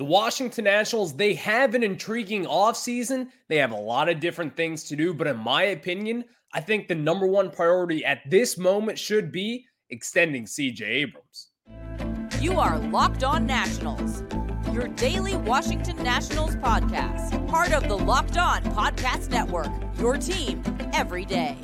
The 0.00 0.06
Washington 0.06 0.64
Nationals, 0.64 1.12
they 1.12 1.34
have 1.34 1.74
an 1.74 1.82
intriguing 1.82 2.46
offseason. 2.46 3.28
They 3.48 3.58
have 3.58 3.72
a 3.72 3.76
lot 3.76 4.08
of 4.08 4.18
different 4.18 4.56
things 4.56 4.84
to 4.84 4.96
do, 4.96 5.12
but 5.12 5.26
in 5.26 5.36
my 5.36 5.64
opinion, 5.64 6.24
I 6.54 6.62
think 6.62 6.88
the 6.88 6.94
number 6.94 7.26
one 7.26 7.50
priority 7.50 8.02
at 8.06 8.22
this 8.30 8.56
moment 8.56 8.98
should 8.98 9.30
be 9.30 9.66
extending 9.90 10.46
CJ 10.46 10.80
Abrams. 10.80 11.48
You 12.40 12.58
are 12.58 12.78
Locked 12.78 13.24
On 13.24 13.44
Nationals, 13.44 14.22
your 14.72 14.88
daily 14.88 15.36
Washington 15.36 16.02
Nationals 16.02 16.56
podcast, 16.56 17.46
part 17.46 17.74
of 17.74 17.86
the 17.86 17.98
Locked 17.98 18.38
On 18.38 18.62
Podcast 18.72 19.28
Network, 19.28 19.70
your 19.98 20.16
team 20.16 20.62
every 20.94 21.26
day. 21.26 21.58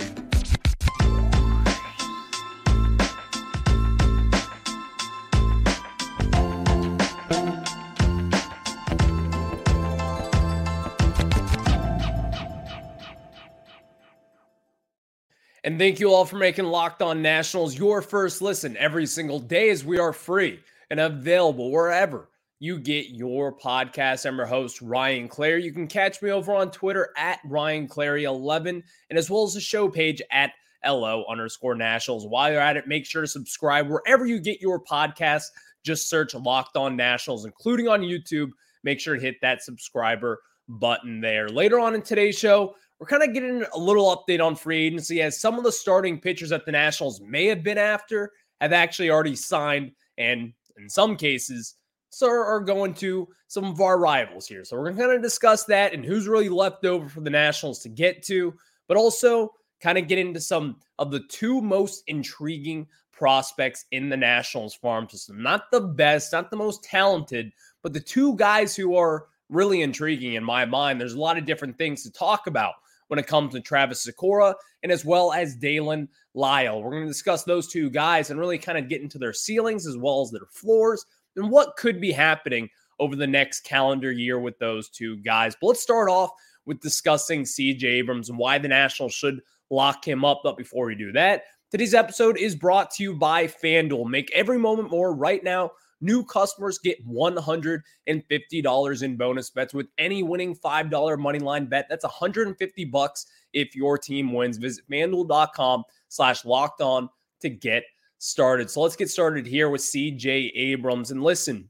And 15.66 15.80
thank 15.80 15.98
you 15.98 16.12
all 16.12 16.25
for 16.25 16.37
making 16.37 16.66
Locked 16.66 17.02
On 17.02 17.20
Nationals 17.20 17.77
your 17.77 18.01
first 18.01 18.41
listen 18.41 18.77
every 18.77 19.05
single 19.05 19.41
day 19.41 19.70
as 19.70 19.84
we 19.84 19.98
are 19.98 20.12
free 20.12 20.61
and 20.91 21.01
available 21.01 21.73
wherever 21.73 22.29
you 22.61 22.79
get 22.79 23.09
your 23.09 23.52
podcast. 23.52 24.27
I'm 24.27 24.37
your 24.37 24.47
host, 24.47 24.80
Ryan 24.80 25.27
Clary. 25.27 25.65
You 25.65 25.73
can 25.73 25.89
catch 25.89 26.23
me 26.23 26.30
over 26.30 26.55
on 26.55 26.70
Twitter 26.70 27.09
at 27.16 27.41
Ryan 27.45 27.89
Clary11 27.89 28.80
and 29.11 29.19
as 29.19 29.29
well 29.29 29.42
as 29.42 29.55
the 29.55 29.61
show 29.61 29.89
page 29.89 30.23
at 30.30 30.52
LO 30.87 31.25
underscore 31.29 31.75
Nationals. 31.75 32.28
While 32.28 32.53
you're 32.53 32.61
at 32.61 32.77
it, 32.77 32.87
make 32.87 33.05
sure 33.05 33.23
to 33.23 33.27
subscribe 33.27 33.89
wherever 33.89 34.25
you 34.25 34.39
get 34.39 34.61
your 34.61 34.80
podcast. 34.80 35.47
Just 35.83 36.09
search 36.09 36.33
Locked 36.37 36.77
On 36.77 36.94
Nationals, 36.94 37.44
including 37.44 37.89
on 37.89 38.03
YouTube. 38.03 38.50
Make 38.84 39.00
sure 39.00 39.17
to 39.17 39.20
hit 39.20 39.41
that 39.42 39.64
subscriber 39.64 40.39
button 40.69 41.20
there. 41.20 41.48
Later 41.48 41.81
on 41.81 41.97
in 41.97 42.03
today's 42.03 42.39
show, 42.39 42.77
we're 42.98 43.06
kind 43.06 43.22
of 43.22 43.34
getting 43.34 43.64
a 43.75 43.78
little 43.78 44.16
update 44.16 44.44
on 44.44 44.56
free 44.56 44.86
agency 44.86 45.22
as 45.22 45.39
some 45.41 45.58
of 45.58 45.64
the 45.64 45.72
starting 45.72 46.19
pitchers 46.19 46.50
that 46.50 46.64
the 46.64 46.72
Nationals 46.72 47.20
may 47.20 47.47
have 47.47 47.62
been 47.62 47.78
after 47.78 48.33
have 48.61 48.72
actually 48.72 49.11
already 49.11 49.36
signed, 49.36 49.92
and 50.16 50.53
in 50.78 50.88
some 50.88 51.16
cases, 51.16 51.75
so 52.11 52.28
are 52.28 52.61
going 52.61 52.94
to 52.94 53.28
some 53.48 53.64
of 53.64 53.80
our 53.80 53.98
rivals 53.98 54.47
here. 54.47 54.64
So 54.64 54.77
we're 54.77 54.84
going 54.84 54.97
to 54.97 55.03
kind 55.03 55.16
of 55.16 55.22
discuss 55.22 55.64
that 55.64 55.92
and 55.92 56.05
who's 56.05 56.28
really 56.28 56.48
left 56.48 56.84
over 56.86 57.08
for 57.08 57.20
the 57.20 57.30
Nationals 57.30 57.80
to 57.80 57.91
get 57.91 58.22
to, 58.25 58.55
but 58.88 58.97
also 58.97 59.53
kind 59.81 59.98
of 59.98 60.08
get 60.08 60.19
into 60.19 60.41
some 60.41 60.77
of 60.98 61.10
the 61.10 61.20
two 61.28 61.60
most 61.60 62.03
intriguing 62.06 62.86
prospects 63.12 63.84
in 63.92 64.08
the 64.08 64.16
Nationals 64.16 64.75
farm 64.75 65.08
system. 65.08 65.42
Not 65.42 65.70
the 65.70 65.81
best, 65.81 66.33
not 66.33 66.50
the 66.50 66.56
most 66.56 66.83
talented, 66.83 67.53
but 67.83 67.92
the 67.92 68.00
two 68.00 68.34
guys 68.36 68.75
who 68.75 68.97
are 68.97 69.27
really 69.50 69.83
intriguing 69.83 70.34
in 70.34 70.44
my 70.44 70.64
mind. 70.64 71.00
There's 71.00 71.14
a 71.14 71.20
lot 71.20 71.38
of 71.38 71.44
different 71.44 71.77
things 71.77 72.03
to 72.03 72.10
talk 72.10 72.47
about 72.47 72.75
when 73.09 73.19
it 73.19 73.27
comes 73.27 73.53
to 73.55 73.61
Travis 73.61 74.07
Sykora 74.07 74.55
and 74.83 74.93
as 74.93 75.05
well 75.05 75.33
as 75.33 75.57
Daylen 75.57 76.09
Lile. 76.35 76.83
We're 76.83 76.91
going 76.91 77.03
to 77.03 77.09
discuss 77.09 77.45
those 77.45 77.69
two 77.69 77.91
guys 77.91 78.31
and 78.31 78.39
really 78.39 78.59
kind 78.59 78.79
of 78.79 78.89
get 78.89 79.03
into 79.03 79.19
their 79.19 79.33
ceilings 79.33 79.87
as 79.87 79.97
well 79.97 80.23
as 80.23 80.31
their 80.31 80.47
floors 80.51 81.05
and 81.37 81.51
what 81.51 81.77
could 81.77 82.01
be 82.01 82.12
happening 82.12 82.69
over 82.99 83.17
the 83.17 83.27
next 83.27 83.61
calendar 83.61 84.11
year 84.11 84.39
with 84.39 84.59
those 84.59 84.89
two 84.89 85.17
guys. 85.19 85.57
But 85.61 85.69
let's 85.69 85.83
start 85.83 86.09
off 86.09 86.31
with 86.65 86.81
discussing 86.81 87.43
CJ 87.43 87.84
Abrams 87.84 88.29
and 88.29 88.39
why 88.39 88.59
the 88.59 88.69
Nationals 88.69 89.15
should 89.15 89.41
lock 89.71 90.07
him 90.07 90.25
up. 90.25 90.41
But 90.43 90.57
before 90.57 90.87
we 90.87 90.95
do 90.95 91.12
that, 91.12 91.45
today's 91.71 91.95
episode 91.95 92.37
is 92.39 92.55
brought 92.55 92.91
to 92.93 93.03
you 93.03 93.15
by 93.15 93.47
FanDuel. 93.47 94.09
Make 94.09 94.31
every 94.34 94.59
moment 94.59 94.91
more 94.91 95.15
right 95.15 95.43
now 95.45 95.73
New 96.00 96.25
customers 96.25 96.78
get 96.78 97.06
$150 97.08 99.02
in 99.02 99.16
bonus 99.16 99.50
bets 99.50 99.75
with 99.75 99.86
any 99.98 100.22
winning 100.22 100.54
$5 100.54 101.19
money 101.19 101.38
line 101.38 101.66
bet. 101.66 101.87
That's 101.88 102.04
150 102.04 102.84
bucks 102.87 103.26
if 103.53 103.75
your 103.75 103.97
team 103.97 104.32
wins. 104.32 104.59
Visit 104.59 104.84
fanduel.com 104.91 105.84
slash 106.09 106.44
locked 106.44 106.81
on 106.81 107.09
to 107.41 107.48
get 107.48 107.84
started. 108.19 108.71
So 108.71 108.82
let's 108.82 108.97
get 108.97 109.10
started 109.10 109.47
here 109.47 109.71
with 109.71 109.81
CJ 109.81 110.53
Abrams. 110.54 111.10
And 111.10 111.22
listen, 111.22 111.69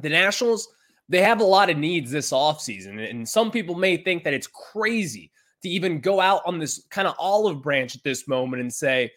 the 0.00 0.08
Nationals, 0.08 0.68
they 1.08 1.22
have 1.22 1.40
a 1.40 1.44
lot 1.44 1.70
of 1.70 1.76
needs 1.76 2.10
this 2.10 2.32
offseason. 2.32 3.10
And 3.10 3.28
some 3.28 3.50
people 3.50 3.74
may 3.74 3.96
think 3.96 4.24
that 4.24 4.34
it's 4.34 4.46
crazy 4.46 5.30
to 5.62 5.68
even 5.68 6.00
go 6.00 6.20
out 6.20 6.42
on 6.46 6.58
this 6.58 6.86
kind 6.90 7.06
of 7.06 7.14
olive 7.18 7.62
branch 7.62 7.94
at 7.94 8.02
this 8.02 8.26
moment 8.26 8.62
and 8.62 8.72
say, 8.72 9.10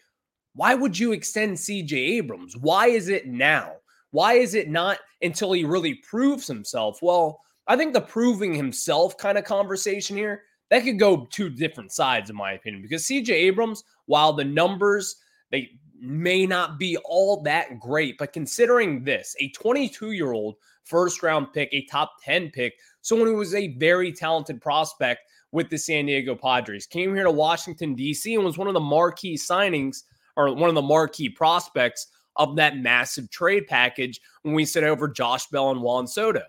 why 0.54 0.74
would 0.74 0.98
you 0.98 1.12
extend 1.12 1.56
CJ 1.56 1.92
Abrams? 1.92 2.56
Why 2.56 2.88
is 2.88 3.08
it 3.08 3.26
now? 3.26 3.72
Why 4.14 4.34
is 4.34 4.54
it 4.54 4.68
not 4.68 5.00
until 5.22 5.50
he 5.50 5.64
really 5.64 5.94
proves 5.94 6.46
himself? 6.46 7.00
Well, 7.02 7.40
I 7.66 7.76
think 7.76 7.92
the 7.92 8.00
proving 8.00 8.54
himself 8.54 9.18
kind 9.18 9.36
of 9.36 9.42
conversation 9.42 10.16
here, 10.16 10.42
that 10.70 10.84
could 10.84 11.00
go 11.00 11.26
two 11.32 11.50
different 11.50 11.90
sides, 11.90 12.30
in 12.30 12.36
my 12.36 12.52
opinion, 12.52 12.80
because 12.80 13.02
CJ 13.02 13.30
Abrams, 13.30 13.82
while 14.06 14.32
the 14.32 14.44
numbers, 14.44 15.16
they 15.50 15.68
may 16.00 16.46
not 16.46 16.78
be 16.78 16.96
all 16.98 17.42
that 17.42 17.80
great, 17.80 18.16
but 18.16 18.32
considering 18.32 19.02
this, 19.02 19.34
a 19.40 19.48
22 19.48 20.12
year 20.12 20.30
old 20.30 20.54
first 20.84 21.24
round 21.24 21.52
pick, 21.52 21.68
a 21.72 21.84
top 21.86 22.12
10 22.22 22.52
pick, 22.52 22.74
someone 23.00 23.26
who 23.26 23.34
was 23.34 23.56
a 23.56 23.74
very 23.78 24.12
talented 24.12 24.60
prospect 24.60 25.22
with 25.50 25.68
the 25.70 25.76
San 25.76 26.06
Diego 26.06 26.36
Padres, 26.36 26.86
came 26.86 27.12
here 27.16 27.24
to 27.24 27.32
Washington, 27.32 27.96
D.C., 27.96 28.32
and 28.32 28.44
was 28.44 28.58
one 28.58 28.68
of 28.68 28.74
the 28.74 28.80
marquee 28.80 29.36
signings 29.36 30.04
or 30.36 30.54
one 30.54 30.68
of 30.68 30.76
the 30.76 30.82
marquee 30.82 31.28
prospects 31.28 32.06
of 32.36 32.56
that 32.56 32.76
massive 32.76 33.30
trade 33.30 33.66
package 33.66 34.20
when 34.42 34.54
we 34.54 34.64
sent 34.64 34.86
over 34.86 35.08
Josh 35.08 35.46
Bell 35.48 35.70
and 35.70 35.82
Juan 35.82 36.06
Soto. 36.06 36.42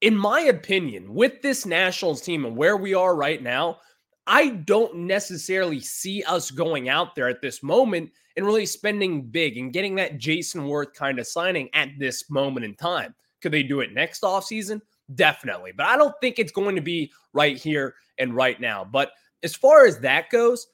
In 0.00 0.16
my 0.16 0.40
opinion, 0.40 1.14
with 1.14 1.40
this 1.42 1.64
Nationals 1.64 2.20
team 2.20 2.44
and 2.44 2.56
where 2.56 2.76
we 2.76 2.94
are 2.94 3.16
right 3.16 3.42
now, 3.42 3.78
I 4.26 4.50
don't 4.50 4.96
necessarily 4.96 5.80
see 5.80 6.22
us 6.22 6.50
going 6.50 6.88
out 6.88 7.14
there 7.14 7.28
at 7.28 7.42
this 7.42 7.62
moment 7.62 8.10
and 8.36 8.46
really 8.46 8.66
spending 8.66 9.22
big 9.22 9.58
and 9.58 9.72
getting 9.72 9.94
that 9.96 10.18
Jayson 10.18 10.62
Werth 10.62 10.94
kind 10.94 11.18
of 11.18 11.26
signing 11.26 11.68
at 11.74 11.90
this 11.98 12.30
moment 12.30 12.64
in 12.64 12.74
time. 12.74 13.14
Could 13.42 13.52
they 13.52 13.62
do 13.62 13.80
it 13.80 13.92
next 13.92 14.22
offseason? 14.22 14.80
Definitely. 15.14 15.72
But 15.76 15.86
I 15.86 15.96
don't 15.96 16.14
think 16.20 16.38
it's 16.38 16.52
going 16.52 16.76
to 16.76 16.82
be 16.82 17.12
right 17.32 17.56
here 17.56 17.94
and 18.18 18.34
right 18.34 18.58
now. 18.58 18.84
But 18.84 19.12
as 19.42 19.54
far 19.54 19.86
as 19.86 20.00
that 20.00 20.30
goes, 20.30 20.66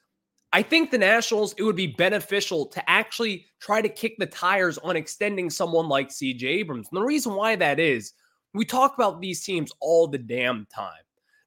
I 0.52 0.62
think 0.62 0.90
the 0.90 0.98
Nationals, 0.98 1.54
it 1.58 1.62
would 1.62 1.76
be 1.76 1.86
beneficial 1.86 2.66
to 2.66 2.90
actually 2.90 3.46
try 3.60 3.80
to 3.80 3.88
kick 3.88 4.16
the 4.18 4.26
tires 4.26 4.78
on 4.78 4.96
extending 4.96 5.48
someone 5.48 5.88
like 5.88 6.08
CJ 6.08 6.42
Abrams. 6.42 6.88
And 6.90 7.00
the 7.00 7.04
reason 7.04 7.34
why 7.34 7.54
that 7.56 7.78
is, 7.78 8.14
we 8.52 8.64
talk 8.64 8.94
about 8.94 9.20
these 9.20 9.44
teams 9.44 9.70
all 9.80 10.08
the 10.08 10.18
damn 10.18 10.66
time. 10.66 10.92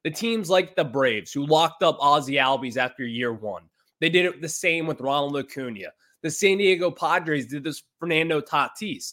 The 0.04 0.10
teams 0.10 0.48
like 0.48 0.74
the 0.74 0.84
Braves, 0.84 1.32
who 1.32 1.46
locked 1.46 1.82
up 1.82 1.98
Ozzie 2.00 2.34
Albies 2.34 2.78
after 2.78 3.04
year 3.04 3.32
one, 3.32 3.64
they 4.00 4.08
did 4.08 4.26
it 4.26 4.40
the 4.40 4.48
same 4.48 4.86
with 4.86 5.00
Ronald 5.00 5.36
Acuna. 5.36 5.92
The 6.22 6.30
San 6.30 6.58
Diego 6.58 6.90
Padres 6.90 7.46
did 7.46 7.64
this 7.64 7.82
Fernando 8.00 8.40
Tatis. 8.40 9.12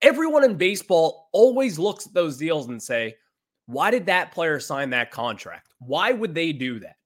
Everyone 0.00 0.44
in 0.44 0.56
baseball 0.56 1.28
always 1.32 1.78
looks 1.78 2.06
at 2.06 2.14
those 2.14 2.36
deals 2.36 2.66
and 2.66 2.82
say, 2.82 3.14
why 3.66 3.92
did 3.92 4.06
that 4.06 4.32
player 4.32 4.58
sign 4.58 4.90
that 4.90 5.12
contract? 5.12 5.74
Why 5.78 6.12
would 6.12 6.34
they 6.34 6.52
do 6.52 6.80
that? 6.80 6.96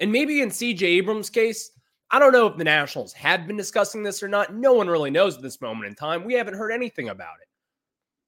And 0.00 0.10
maybe 0.10 0.40
in 0.40 0.50
CJ 0.50 0.82
Abrams' 0.82 1.30
case, 1.30 1.70
I 2.10 2.18
don't 2.18 2.32
know 2.32 2.46
if 2.46 2.56
the 2.56 2.64
Nationals 2.64 3.12
have 3.14 3.46
been 3.46 3.56
discussing 3.56 4.02
this 4.02 4.22
or 4.22 4.28
not. 4.28 4.54
No 4.54 4.72
one 4.72 4.88
really 4.88 5.10
knows 5.10 5.36
at 5.36 5.42
this 5.42 5.60
moment 5.60 5.88
in 5.88 5.94
time. 5.94 6.24
We 6.24 6.34
haven't 6.34 6.54
heard 6.54 6.72
anything 6.72 7.08
about 7.08 7.36
it. 7.40 7.48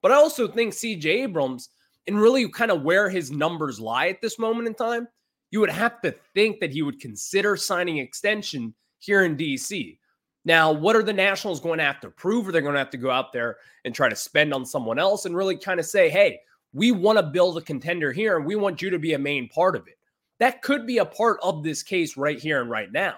But 0.03 0.13
I 0.13 0.17
also 0.17 0.49
think 0.49 0.73
CJ 0.73 1.05
Abrams, 1.05 1.71
and 2.07 2.21
really 2.21 2.49
kind 2.49 2.71
of 2.71 2.83
where 2.83 3.09
his 3.09 3.31
numbers 3.31 3.81
lie 3.81 4.09
at 4.09 4.21
this 4.21 4.39
moment 4.39 4.69
in 4.69 4.75
time, 4.75 5.09
you 5.51 5.61
would 5.61 5.71
have 5.71 6.01
to 6.03 6.13
think 6.35 6.61
that 6.61 6.73
he 6.73 6.83
would 6.83 7.01
consider 7.01 7.57
signing 7.57 7.99
extension 7.99 8.75
here 8.99 9.25
in 9.25 9.37
DC. 9.37 9.99
Now, 10.45 10.71
what 10.71 10.95
are 10.95 11.03
the 11.03 11.13
Nationals 11.13 11.61
going 11.61 11.79
to 11.79 11.85
have 11.85 12.01
to 12.01 12.11
prove? 12.11 12.47
Are 12.47 12.53
they 12.53 12.61
going 12.61 12.75
to 12.75 12.79
have 12.79 12.91
to 12.91 12.97
go 12.97 13.11
out 13.11 13.33
there 13.33 13.57
and 13.85 13.95
try 13.95 14.09
to 14.09 14.15
spend 14.15 14.55
on 14.55 14.65
someone 14.65 14.99
else 14.99 15.25
and 15.25 15.37
really 15.37 15.57
kind 15.57 15.81
of 15.81 15.87
say, 15.87 16.09
hey, 16.09 16.39
we 16.73 16.93
want 16.93 17.19
to 17.19 17.23
build 17.25 17.59
a 17.59 17.63
contender 17.63 18.13
here 18.13 18.37
and 18.37 18.47
we 18.47 18.55
want 18.55 18.81
you 18.81 18.91
to 18.91 18.99
be 18.99 19.15
a 19.15 19.19
main 19.19 19.49
part 19.49 19.75
of 19.75 19.89
it? 19.89 19.99
That 20.39 20.63
could 20.63 20.87
be 20.87 20.99
a 20.99 21.05
part 21.05 21.39
of 21.43 21.63
this 21.63 21.83
case 21.83 22.17
right 22.17 22.39
here 22.39 22.61
and 22.61 22.71
right 22.71 22.93
now. 22.93 23.17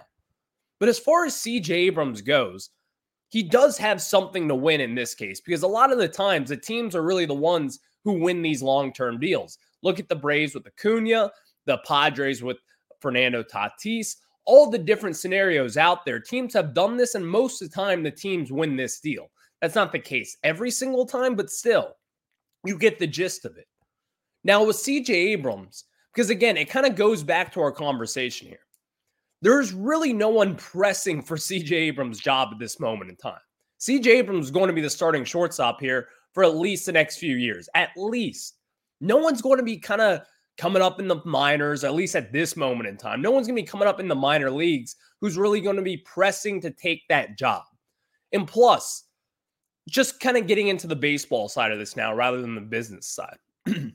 But 0.79 0.89
as 0.89 0.99
far 0.99 1.25
as 1.25 1.35
CJ 1.35 1.71
Abrams 1.71 2.23
goes, 2.23 2.71
he 3.31 3.43
does 3.43 3.77
have 3.79 4.01
something 4.01 4.49
to 4.49 4.55
win 4.55 4.81
in 4.81 4.95
this 4.95 5.15
case 5.15 5.41
because 5.41 5.63
a 5.63 5.69
lot 5.69 5.93
of 5.93 5.99
the 5.99 6.09
times 6.09 6.49
the 6.49 6.57
teams 6.57 6.95
are 6.95 7.03
really 7.03 7.27
the 7.27 7.35
ones 7.35 7.81
who 8.05 8.23
win 8.23 8.41
these 8.41 8.63
long 8.63 8.93
term 8.93 9.19
deals. 9.19 9.59
Look 9.83 9.99
at 9.99 10.09
the 10.09 10.17
Braves 10.17 10.55
with 10.55 10.67
Acuna, 10.67 11.31
the 11.67 11.79
Padres 11.87 12.43
with 12.43 12.57
Fernando 13.01 13.43
Tatis, 13.43 14.17
all 14.45 14.71
the 14.71 14.79
different 14.79 15.17
scenarios 15.17 15.77
out 15.77 16.05
there. 16.05 16.19
Teams 16.19 16.55
have 16.55 16.75
done 16.75 16.97
this, 16.97 17.15
and 17.15 17.27
most 17.27 17.61
of 17.61 17.69
the 17.69 17.75
time 17.75 18.03
the 18.03 18.11
teams 18.11 18.51
win 18.51 18.77
this 18.77 18.99
deal. 19.01 19.31
That's 19.61 19.75
not 19.75 19.93
the 19.93 19.99
case 19.99 20.37
every 20.43 20.71
single 20.71 21.05
time, 21.05 21.35
but 21.35 21.51
still, 21.51 21.95
you 22.65 22.79
get 22.79 22.99
the 22.99 23.07
gist 23.07 23.45
of 23.45 23.57
it. 23.57 23.67
Now, 24.45 24.65
with 24.65 24.77
CJ 24.77 25.11
Abrams, 25.11 25.85
because 26.15 26.31
again, 26.31 26.57
it 26.57 26.71
kind 26.71 26.87
of 26.87 26.95
goes 26.95 27.23
back 27.23 27.53
to 27.53 27.61
our 27.61 27.73
conversation 27.73 28.49
here. 28.49 28.61
There's 29.41 29.73
really 29.73 30.13
no 30.13 30.29
one 30.31 30.57
pressing 30.57 31.23
for 31.23 31.37
CJ 31.37 31.73
Abrams' 31.73 32.19
job 32.19 32.49
at 32.53 32.59
this 32.59 32.81
moment 32.81 33.11
in 33.11 33.17
time. 33.17 33.41
CJ 33.81 34.07
Abrams 34.07 34.47
is 34.47 34.51
going 34.51 34.67
to 34.67 34.73
be 34.73 34.81
the 34.81 34.91
starting 34.91 35.25
shortstop 35.25 35.81
here 35.81 36.09
for 36.33 36.43
at 36.43 36.57
least 36.57 36.87
the 36.87 36.93
next 36.93 37.19
few 37.19 37.37
years. 37.37 37.69
At 37.75 37.91
least. 37.97 38.57
No 39.01 39.17
one's 39.17 39.43
going 39.43 39.59
to 39.59 39.65
be 39.65 39.79
kind 39.79 40.01
of 40.01 40.23
coming 40.57 40.83
up 40.83 40.99
in 40.99 41.07
the 41.07 41.23
minors, 41.25 41.85
at 41.85 41.95
least 41.95 42.17
at 42.17 42.33
this 42.33 42.57
moment 42.57 42.89
in 42.89 42.97
time. 42.97 43.23
No 43.23 43.31
one's 43.31 43.47
going 43.47 43.57
to 43.57 43.63
be 43.63 43.69
coming 43.69 43.87
up 43.87 44.01
in 44.01 44.09
the 44.09 44.15
minor 44.15 44.51
leagues 44.51 44.97
who's 45.21 45.39
really 45.39 45.61
going 45.61 45.77
to 45.77 45.83
be 45.83 45.99
pressing 45.99 46.61
to 46.63 46.71
take 46.71 47.07
that 47.09 47.39
job. 47.39 47.63
And 48.33 48.47
plus, 48.47 49.05
just 49.89 50.21
kind 50.21 50.37
of 50.37 50.49
getting 50.49 50.69
into 50.69 50.87
the 50.89 50.97
baseball 50.97 51.49
side 51.49 51.71
of 51.71 51.79
this 51.79 51.97
now 51.97 52.13
rather 52.13 52.41
than 52.41 52.57
the 52.57 52.61
business 52.61 53.07
side. 53.07 53.39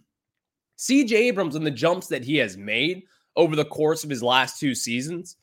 CJ 0.77 1.11
Abrams 1.13 1.55
and 1.55 1.65
the 1.65 1.71
jumps 1.71 2.07
that 2.07 2.23
he 2.23 2.37
has 2.37 2.57
made 2.57 3.03
over 3.35 3.55
the 3.55 3.65
course 3.65 4.03
of 4.03 4.09
his 4.09 4.23
last 4.23 4.59
two 4.59 4.75
seasons, 4.75 5.37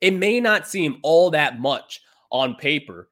it 0.00 0.12
may 0.12 0.40
not 0.40 0.68
seem 0.68 0.98
all 1.02 1.30
that 1.30 1.60
much 1.60 2.00
on 2.30 2.54
paper. 2.56 3.08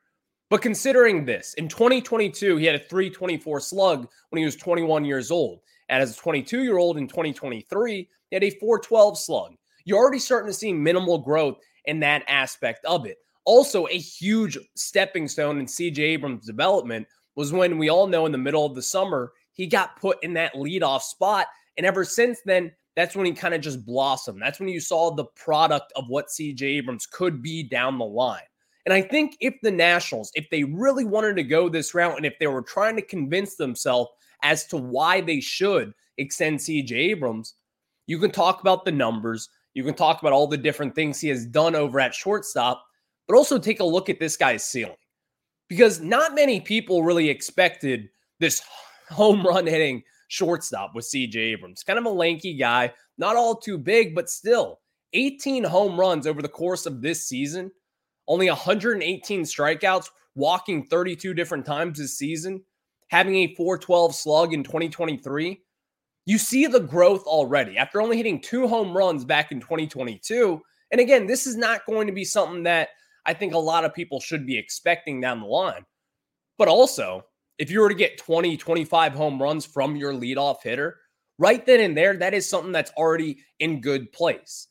But 0.50 0.62
considering 0.62 1.24
this, 1.24 1.54
in 1.54 1.68
2022, 1.68 2.56
he 2.56 2.66
had 2.66 2.74
a 2.74 2.78
324 2.80 3.60
slug 3.60 4.08
when 4.30 4.38
he 4.38 4.44
was 4.44 4.56
21 4.56 5.04
years 5.04 5.30
old. 5.30 5.60
And 5.88 6.02
as 6.02 6.16
a 6.16 6.20
22 6.20 6.62
year 6.64 6.78
old 6.78 6.98
in 6.98 7.06
2023, 7.06 7.96
he 7.96 8.36
had 8.36 8.44
a 8.44 8.50
412 8.50 9.18
slug. 9.18 9.54
You're 9.84 9.98
already 9.98 10.18
starting 10.18 10.50
to 10.50 10.56
see 10.56 10.72
minimal 10.72 11.18
growth 11.18 11.58
in 11.84 12.00
that 12.00 12.24
aspect 12.28 12.84
of 12.84 13.06
it. 13.06 13.18
Also, 13.44 13.86
a 13.86 13.98
huge 13.98 14.58
stepping 14.76 15.26
stone 15.26 15.58
in 15.58 15.66
CJ 15.66 15.98
Abrams' 15.98 16.46
development 16.46 17.06
was 17.36 17.52
when 17.52 17.78
we 17.78 17.88
all 17.88 18.06
know 18.06 18.26
in 18.26 18.32
the 18.32 18.38
middle 18.38 18.66
of 18.66 18.74
the 18.74 18.82
summer, 18.82 19.32
he 19.52 19.66
got 19.66 20.00
put 20.00 20.22
in 20.22 20.34
that 20.34 20.54
leadoff 20.54 21.02
spot. 21.02 21.46
And 21.80 21.86
ever 21.86 22.04
since 22.04 22.42
then, 22.44 22.72
that's 22.94 23.16
when 23.16 23.24
he 23.24 23.32
kind 23.32 23.54
of 23.54 23.62
just 23.62 23.86
blossomed. 23.86 24.42
That's 24.42 24.60
when 24.60 24.68
you 24.68 24.80
saw 24.80 25.14
the 25.14 25.24
product 25.24 25.94
of 25.96 26.04
what 26.08 26.26
CJ 26.26 26.60
Abrams 26.60 27.06
could 27.06 27.40
be 27.40 27.62
down 27.62 27.96
the 27.96 28.04
line. 28.04 28.42
And 28.84 28.92
I 28.92 29.00
think 29.00 29.38
if 29.40 29.54
the 29.62 29.70
Nationals, 29.70 30.30
if 30.34 30.46
they 30.50 30.62
really 30.62 31.06
wanted 31.06 31.36
to 31.36 31.42
go 31.42 31.70
this 31.70 31.94
route 31.94 32.18
and 32.18 32.26
if 32.26 32.38
they 32.38 32.48
were 32.48 32.60
trying 32.60 32.96
to 32.96 33.02
convince 33.02 33.54
themselves 33.54 34.10
as 34.42 34.66
to 34.66 34.76
why 34.76 35.22
they 35.22 35.40
should 35.40 35.94
extend 36.18 36.58
CJ 36.58 36.92
Abrams, 36.92 37.54
you 38.06 38.18
can 38.18 38.30
talk 38.30 38.60
about 38.60 38.84
the 38.84 38.92
numbers. 38.92 39.48
You 39.72 39.82
can 39.82 39.94
talk 39.94 40.20
about 40.20 40.34
all 40.34 40.46
the 40.46 40.58
different 40.58 40.94
things 40.94 41.18
he 41.18 41.28
has 41.28 41.46
done 41.46 41.74
over 41.74 41.98
at 41.98 42.12
shortstop, 42.12 42.84
but 43.26 43.38
also 43.38 43.58
take 43.58 43.80
a 43.80 43.84
look 43.84 44.10
at 44.10 44.20
this 44.20 44.36
guy's 44.36 44.64
ceiling. 44.64 44.96
Because 45.66 45.98
not 46.02 46.34
many 46.34 46.60
people 46.60 47.04
really 47.04 47.30
expected 47.30 48.10
this 48.38 48.60
home 49.08 49.46
run 49.46 49.66
hitting 49.66 50.02
shortstop 50.30 50.94
with 50.94 51.04
CJ 51.04 51.36
Abrams. 51.36 51.82
Kind 51.82 51.98
of 51.98 52.06
a 52.06 52.10
lanky 52.10 52.54
guy, 52.54 52.92
not 53.18 53.36
all 53.36 53.54
too 53.54 53.78
big, 53.78 54.14
but 54.14 54.30
still 54.30 54.80
18 55.12 55.64
home 55.64 55.98
runs 55.98 56.26
over 56.26 56.40
the 56.42 56.48
course 56.48 56.86
of 56.86 57.02
this 57.02 57.28
season, 57.28 57.70
only 58.26 58.48
118 58.48 59.42
strikeouts, 59.42 60.08
walking 60.34 60.86
32 60.86 61.34
different 61.34 61.66
times 61.66 61.98
this 61.98 62.16
season 62.16 62.62
having 63.10 63.34
a 63.36 63.54
412 63.54 64.14
slug 64.14 64.54
in 64.54 64.62
2023, 64.62 65.60
you 66.26 66.38
see 66.38 66.66
the 66.66 66.80
growth 66.80 67.24
already 67.24 67.76
after 67.76 68.00
only 68.00 68.16
hitting 68.16 68.40
two 68.40 68.68
home 68.68 68.96
runs 68.96 69.24
back 69.24 69.50
in 69.52 69.60
2022. 69.60 70.60
And 70.92 71.00
again, 71.00 71.26
this 71.26 71.46
is 71.46 71.56
not 71.56 71.86
going 71.86 72.06
to 72.06 72.12
be 72.12 72.24
something 72.24 72.62
that 72.64 72.90
I 73.26 73.34
think 73.34 73.52
a 73.52 73.58
lot 73.58 73.84
of 73.84 73.94
people 73.94 74.20
should 74.20 74.46
be 74.46 74.56
expecting 74.56 75.20
down 75.20 75.40
the 75.40 75.46
line. 75.46 75.84
But 76.56 76.68
also, 76.68 77.24
if 77.60 77.70
you 77.70 77.80
were 77.80 77.90
to 77.90 77.94
get 77.94 78.16
20, 78.16 78.56
25 78.56 79.12
home 79.12 79.40
runs 79.40 79.66
from 79.66 79.94
your 79.94 80.14
leadoff 80.14 80.62
hitter, 80.62 80.96
right 81.38 81.64
then 81.66 81.80
and 81.80 81.94
there, 81.94 82.16
that 82.16 82.32
is 82.32 82.48
something 82.48 82.72
that's 82.72 82.90
already 82.92 83.36
in 83.58 83.82
good 83.82 84.10
place. 84.12 84.68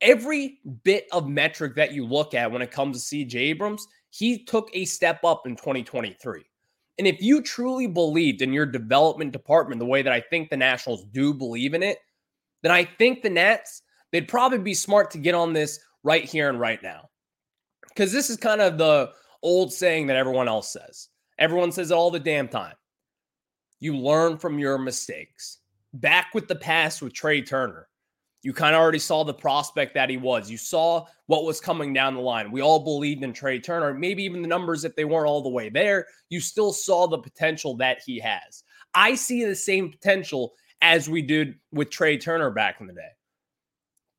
Every 0.00 0.58
bit 0.82 1.06
of 1.12 1.28
metric 1.28 1.76
that 1.76 1.92
you 1.92 2.04
look 2.04 2.34
at 2.34 2.50
when 2.50 2.60
it 2.60 2.72
comes 2.72 3.08
to 3.08 3.16
CJ 3.16 3.34
Abrams, 3.36 3.86
he 4.10 4.44
took 4.44 4.68
a 4.74 4.84
step 4.84 5.22
up 5.22 5.46
in 5.46 5.54
2023. 5.54 6.42
And 6.98 7.06
if 7.06 7.22
you 7.22 7.40
truly 7.40 7.86
believed 7.86 8.42
in 8.42 8.52
your 8.52 8.66
development 8.66 9.30
department 9.30 9.78
the 9.78 9.86
way 9.86 10.02
that 10.02 10.12
I 10.12 10.20
think 10.20 10.50
the 10.50 10.56
Nationals 10.56 11.04
do 11.12 11.32
believe 11.32 11.72
in 11.72 11.84
it, 11.84 11.98
then 12.64 12.72
I 12.72 12.84
think 12.84 13.22
the 13.22 13.30
Nats, 13.30 13.82
they'd 14.10 14.26
probably 14.26 14.58
be 14.58 14.74
smart 14.74 15.12
to 15.12 15.18
get 15.18 15.36
on 15.36 15.52
this 15.52 15.78
right 16.02 16.24
here 16.24 16.48
and 16.48 16.58
right 16.58 16.82
now. 16.82 17.10
Because 17.86 18.10
this 18.10 18.28
is 18.28 18.36
kind 18.36 18.60
of 18.60 18.76
the 18.76 19.12
old 19.44 19.72
saying 19.72 20.08
that 20.08 20.16
everyone 20.16 20.48
else 20.48 20.72
says. 20.72 21.08
Everyone 21.38 21.72
says 21.72 21.92
all 21.92 22.10
the 22.10 22.18
damn 22.18 22.48
time. 22.48 22.74
You 23.80 23.96
learn 23.96 24.38
from 24.38 24.58
your 24.58 24.78
mistakes. 24.78 25.58
Back 25.94 26.34
with 26.34 26.48
the 26.48 26.56
past 26.56 27.00
with 27.00 27.14
Trea 27.14 27.42
Turner. 27.42 27.88
You 28.42 28.52
kind 28.52 28.74
of 28.74 28.80
already 28.80 28.98
saw 28.98 29.24
the 29.24 29.34
prospect 29.34 29.94
that 29.94 30.10
he 30.10 30.16
was. 30.16 30.50
You 30.50 30.58
saw 30.58 31.06
what 31.26 31.44
was 31.44 31.60
coming 31.60 31.92
down 31.92 32.14
the 32.14 32.20
line. 32.20 32.52
We 32.52 32.62
all 32.62 32.80
believed 32.80 33.22
in 33.22 33.32
Trea 33.32 33.60
Turner. 33.60 33.94
Maybe 33.94 34.22
even 34.24 34.42
the 34.42 34.48
numbers, 34.48 34.84
if 34.84 34.94
they 34.94 35.04
weren't 35.04 35.26
all 35.26 35.42
the 35.42 35.48
way 35.48 35.68
there, 35.68 36.06
you 36.28 36.40
still 36.40 36.72
saw 36.72 37.06
the 37.06 37.18
potential 37.18 37.76
that 37.76 38.00
he 38.04 38.18
has. 38.20 38.62
I 38.94 39.14
see 39.14 39.44
the 39.44 39.56
same 39.56 39.90
potential 39.90 40.54
as 40.82 41.08
we 41.08 41.22
did 41.22 41.56
with 41.72 41.90
Trea 41.90 42.18
Turner 42.18 42.50
back 42.50 42.80
in 42.80 42.86
the 42.86 42.92
day. 42.92 43.10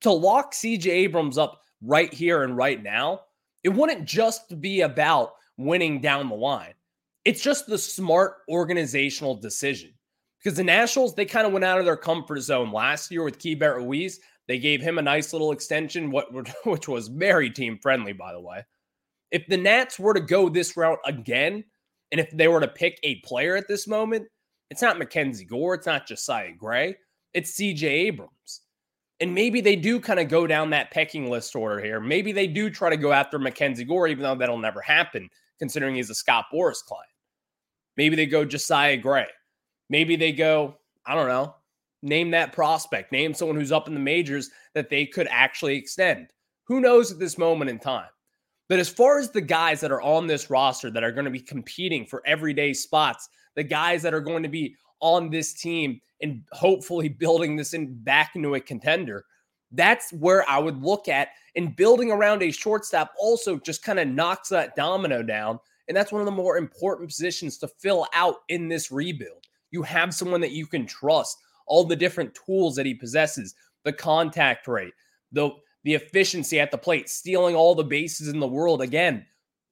To 0.01 0.11
lock 0.11 0.53
CJ 0.53 0.87
Abrams 0.87 1.37
up 1.37 1.61
right 1.81 2.13
here 2.13 2.43
and 2.43 2.55
right 2.55 2.81
now, 2.81 3.21
it 3.63 3.69
wouldn't 3.69 4.05
just 4.05 4.59
be 4.61 4.81
about 4.81 5.33
winning 5.57 6.01
down 6.01 6.29
the 6.29 6.35
line. 6.35 6.73
It's 7.29 7.41
just 7.41 7.67
the 7.67 7.77
smart 7.77 8.37
organizational 8.49 9.35
decision 9.35 9.93
because 10.39 10.57
the 10.57 10.63
Nationals, 10.63 11.13
they 11.13 11.25
kind 11.25 11.45
of 11.45 11.53
went 11.53 11.63
out 11.63 11.77
of 11.77 11.85
their 11.85 11.95
comfort 11.95 12.39
zone 12.39 12.71
last 12.71 13.11
year 13.11 13.21
with 13.21 13.37
Keibert 13.37 13.75
Ruiz. 13.75 14.19
They 14.47 14.57
gave 14.57 14.81
him 14.81 14.97
a 14.97 15.03
nice 15.03 15.31
little 15.31 15.51
extension, 15.51 16.09
what 16.09 16.25
which 16.65 16.87
was 16.87 17.07
very 17.07 17.51
team 17.51 17.77
friendly, 17.83 18.13
by 18.13 18.33
the 18.33 18.41
way. 18.41 18.65
If 19.29 19.45
the 19.45 19.57
Nats 19.57 19.99
were 19.99 20.15
to 20.15 20.19
go 20.19 20.49
this 20.49 20.75
route 20.75 20.97
again, 21.05 21.63
and 22.11 22.19
if 22.19 22.31
they 22.31 22.47
were 22.47 22.61
to 22.61 22.67
pick 22.67 22.99
a 23.03 23.21
player 23.21 23.55
at 23.55 23.67
this 23.67 23.87
moment, 23.87 24.27
it's 24.71 24.81
not 24.81 24.97
Mackenzie 24.97 25.45
Gore, 25.45 25.75
it's 25.75 25.85
not 25.85 26.07
Josiah 26.07 26.53
Gray, 26.57 26.95
it's 27.35 27.51
CJ 27.51 27.83
Abrams. 27.83 28.61
And 29.19 29.35
maybe 29.35 29.61
they 29.61 29.75
do 29.75 29.99
kind 29.99 30.19
of 30.19 30.29
go 30.29 30.47
down 30.47 30.71
that 30.71 30.89
pecking 30.89 31.29
list 31.29 31.55
order 31.55 31.79
here. 31.79 31.99
Maybe 31.99 32.31
they 32.31 32.47
do 32.47 32.71
try 32.71 32.89
to 32.89 32.97
go 32.97 33.11
after 33.11 33.37
Mackenzie 33.37 33.85
Gore, 33.85 34.07
even 34.07 34.23
though 34.23 34.33
that'll 34.33 34.57
never 34.57 34.81
happen, 34.81 35.29
considering 35.59 35.93
he's 35.93 36.09
a 36.09 36.15
Scott 36.15 36.45
Boras 36.51 36.83
client. 36.83 37.05
Maybe 37.99 38.15
they 38.15 38.27
go 38.27 38.45
Josiah 38.45 38.95
Gray. 38.95 39.27
Maybe 39.89 40.15
they 40.15 40.31
go, 40.31 40.77
I 41.05 41.15
don't 41.15 41.27
know, 41.27 41.53
name 42.01 42.31
that 42.31 42.53
prospect, 42.53 43.11
name 43.11 43.33
someone 43.33 43.57
who's 43.57 43.73
up 43.73 43.89
in 43.89 43.93
the 43.93 43.99
majors 43.99 44.51
that 44.73 44.89
they 44.89 45.05
could 45.05 45.27
actually 45.29 45.75
extend. 45.75 46.29
Who 46.67 46.79
knows 46.79 47.11
at 47.11 47.19
this 47.19 47.37
moment 47.37 47.69
in 47.69 47.77
time? 47.77 48.07
But 48.69 48.79
as 48.79 48.87
far 48.87 49.19
as 49.19 49.31
the 49.31 49.41
guys 49.41 49.81
that 49.81 49.91
are 49.91 50.01
on 50.01 50.27
this 50.27 50.49
roster 50.49 50.89
that 50.89 51.03
are 51.03 51.11
going 51.11 51.25
to 51.25 51.29
be 51.29 51.41
competing 51.41 52.05
for 52.05 52.23
everyday 52.25 52.71
spots, 52.71 53.27
the 53.55 53.63
guys 53.63 54.01
that 54.03 54.13
are 54.13 54.21
going 54.21 54.43
to 54.43 54.49
be 54.49 54.77
on 55.01 55.29
this 55.29 55.51
team 55.51 55.99
and 56.21 56.41
hopefully 56.53 57.09
building 57.09 57.57
this 57.57 57.73
in 57.73 58.01
back 58.03 58.33
into 58.33 58.55
a 58.55 58.61
contender, 58.61 59.25
that's 59.73 60.13
where 60.13 60.49
I 60.49 60.57
would 60.57 60.81
look 60.81 61.09
at. 61.09 61.31
And 61.57 61.75
building 61.75 62.13
around 62.13 62.43
a 62.43 62.51
shortstop 62.51 63.11
also 63.19 63.57
just 63.57 63.83
kind 63.83 63.99
of 63.99 64.07
knocks 64.07 64.47
that 64.47 64.77
domino 64.77 65.21
down. 65.21 65.59
And 65.89 65.97
that's 65.97 66.11
one 66.11 66.21
of 66.21 66.25
the 66.25 66.31
more 66.31 66.57
important 66.57 67.09
positions 67.09 67.57
to 67.57 67.67
fill 67.67 68.07
out 68.13 68.37
in 68.47 68.69
this 68.69 68.91
rebuild. 68.91 69.47
You 69.71 69.81
have 69.81 70.13
someone 70.13 70.39
that 70.41 70.51
you 70.51 70.67
can 70.67 70.85
trust, 70.85 71.35
all 71.65 71.83
the 71.83 71.95
different 71.95 72.37
tools 72.45 72.75
that 72.75 72.85
he 72.85 72.93
possesses, 72.93 73.55
the 73.83 73.91
contact 73.91 74.67
rate, 74.67 74.93
the 75.31 75.49
the 75.83 75.95
efficiency 75.95 76.59
at 76.59 76.71
the 76.71 76.77
plate, 76.77 77.09
stealing 77.09 77.55
all 77.55 77.73
the 77.73 77.83
bases 77.83 78.27
in 78.27 78.39
the 78.39 78.47
world. 78.47 78.81
Again, 78.81 79.25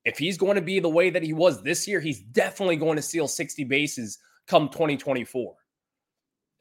if 0.05 0.17
he's 0.17 0.37
going 0.37 0.55
to 0.55 0.61
be 0.61 0.79
the 0.79 0.89
way 0.89 1.09
that 1.09 1.21
he 1.21 1.33
was 1.33 1.61
this 1.61 1.87
year, 1.87 1.99
he's 1.99 2.21
definitely 2.21 2.77
going 2.77 2.95
to 2.95 3.01
steal 3.01 3.27
60 3.27 3.65
bases 3.65 4.17
come 4.47 4.69
2024. 4.69 5.53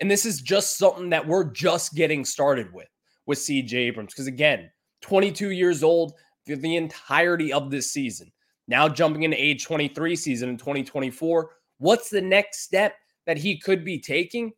And 0.01 0.11
this 0.11 0.27
is 0.27 0.43
just 0.43 0.77
something 0.77 1.11
that 1.11 1.27
we're 1.27 1.51
just 1.53 1.95
getting 1.95 2.25
started 2.25 2.73
with 2.73 2.89
with 3.25 3.39
CJ 3.39 3.73
Abrams. 3.73 4.13
Because 4.13 4.27
again, 4.27 4.71
22 5.03 5.51
years 5.51 5.83
old 5.83 6.15
for 6.45 6.57
the 6.57 6.77
entirety 6.77 7.53
of 7.53 7.71
this 7.71 7.93
season. 7.93 8.33
Now 8.68 8.88
jumping 8.88 9.23
into 9.23 9.42
age 9.42 9.64
23 9.64 10.16
season 10.16 10.49
in 10.49 10.56
2024. 10.56 11.50
What's 11.78 12.11
the 12.11 12.20
next 12.20 12.61
step 12.62 12.94
that 13.26 13.38
he 13.38 13.58
could 13.58 13.85
be 13.85 13.99
taking? 13.99 14.52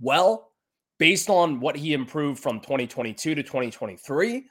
Well, 0.00 0.50
based 0.98 1.28
on 1.30 1.60
what 1.60 1.76
he 1.76 1.92
improved 1.92 2.42
from 2.42 2.60
2022 2.60 3.34
to 3.34 3.42
2023, 3.42 4.44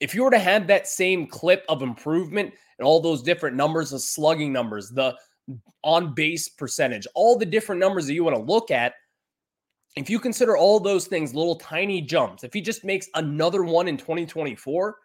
if 0.00 0.14
you 0.14 0.24
were 0.24 0.30
to 0.30 0.38
have 0.38 0.66
that 0.66 0.88
same 0.88 1.26
clip 1.26 1.64
of 1.68 1.82
improvement 1.82 2.52
and 2.78 2.86
all 2.86 3.00
those 3.00 3.22
different 3.22 3.56
numbers, 3.56 3.90
the 3.90 3.98
slugging 3.98 4.52
numbers, 4.52 4.90
the 4.90 5.14
on 5.82 6.14
base 6.14 6.48
percentage, 6.48 7.06
all 7.14 7.36
the 7.36 7.46
different 7.46 7.80
numbers 7.80 8.06
that 8.06 8.14
you 8.14 8.24
want 8.24 8.36
to 8.36 8.42
look 8.42 8.70
at, 8.70 8.94
if 9.96 10.08
you 10.08 10.18
consider 10.18 10.56
all 10.56 10.80
those 10.80 11.06
things 11.06 11.34
little 11.34 11.56
tiny 11.56 12.00
jumps, 12.00 12.44
if 12.44 12.52
he 12.52 12.60
just 12.60 12.84
makes 12.84 13.08
another 13.14 13.64
one 13.64 13.88
in 13.88 13.96
2024, 13.96 14.96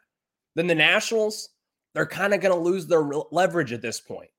then 0.56 0.68
the 0.68 0.76
Nationals, 0.76 1.50
they're 1.96 2.06
kind 2.06 2.34
of 2.34 2.42
going 2.42 2.54
to 2.54 2.62
lose 2.62 2.86
their 2.86 3.04
leverage 3.32 3.74
at 3.74 3.82
this 3.82 4.00
point. 4.00 4.30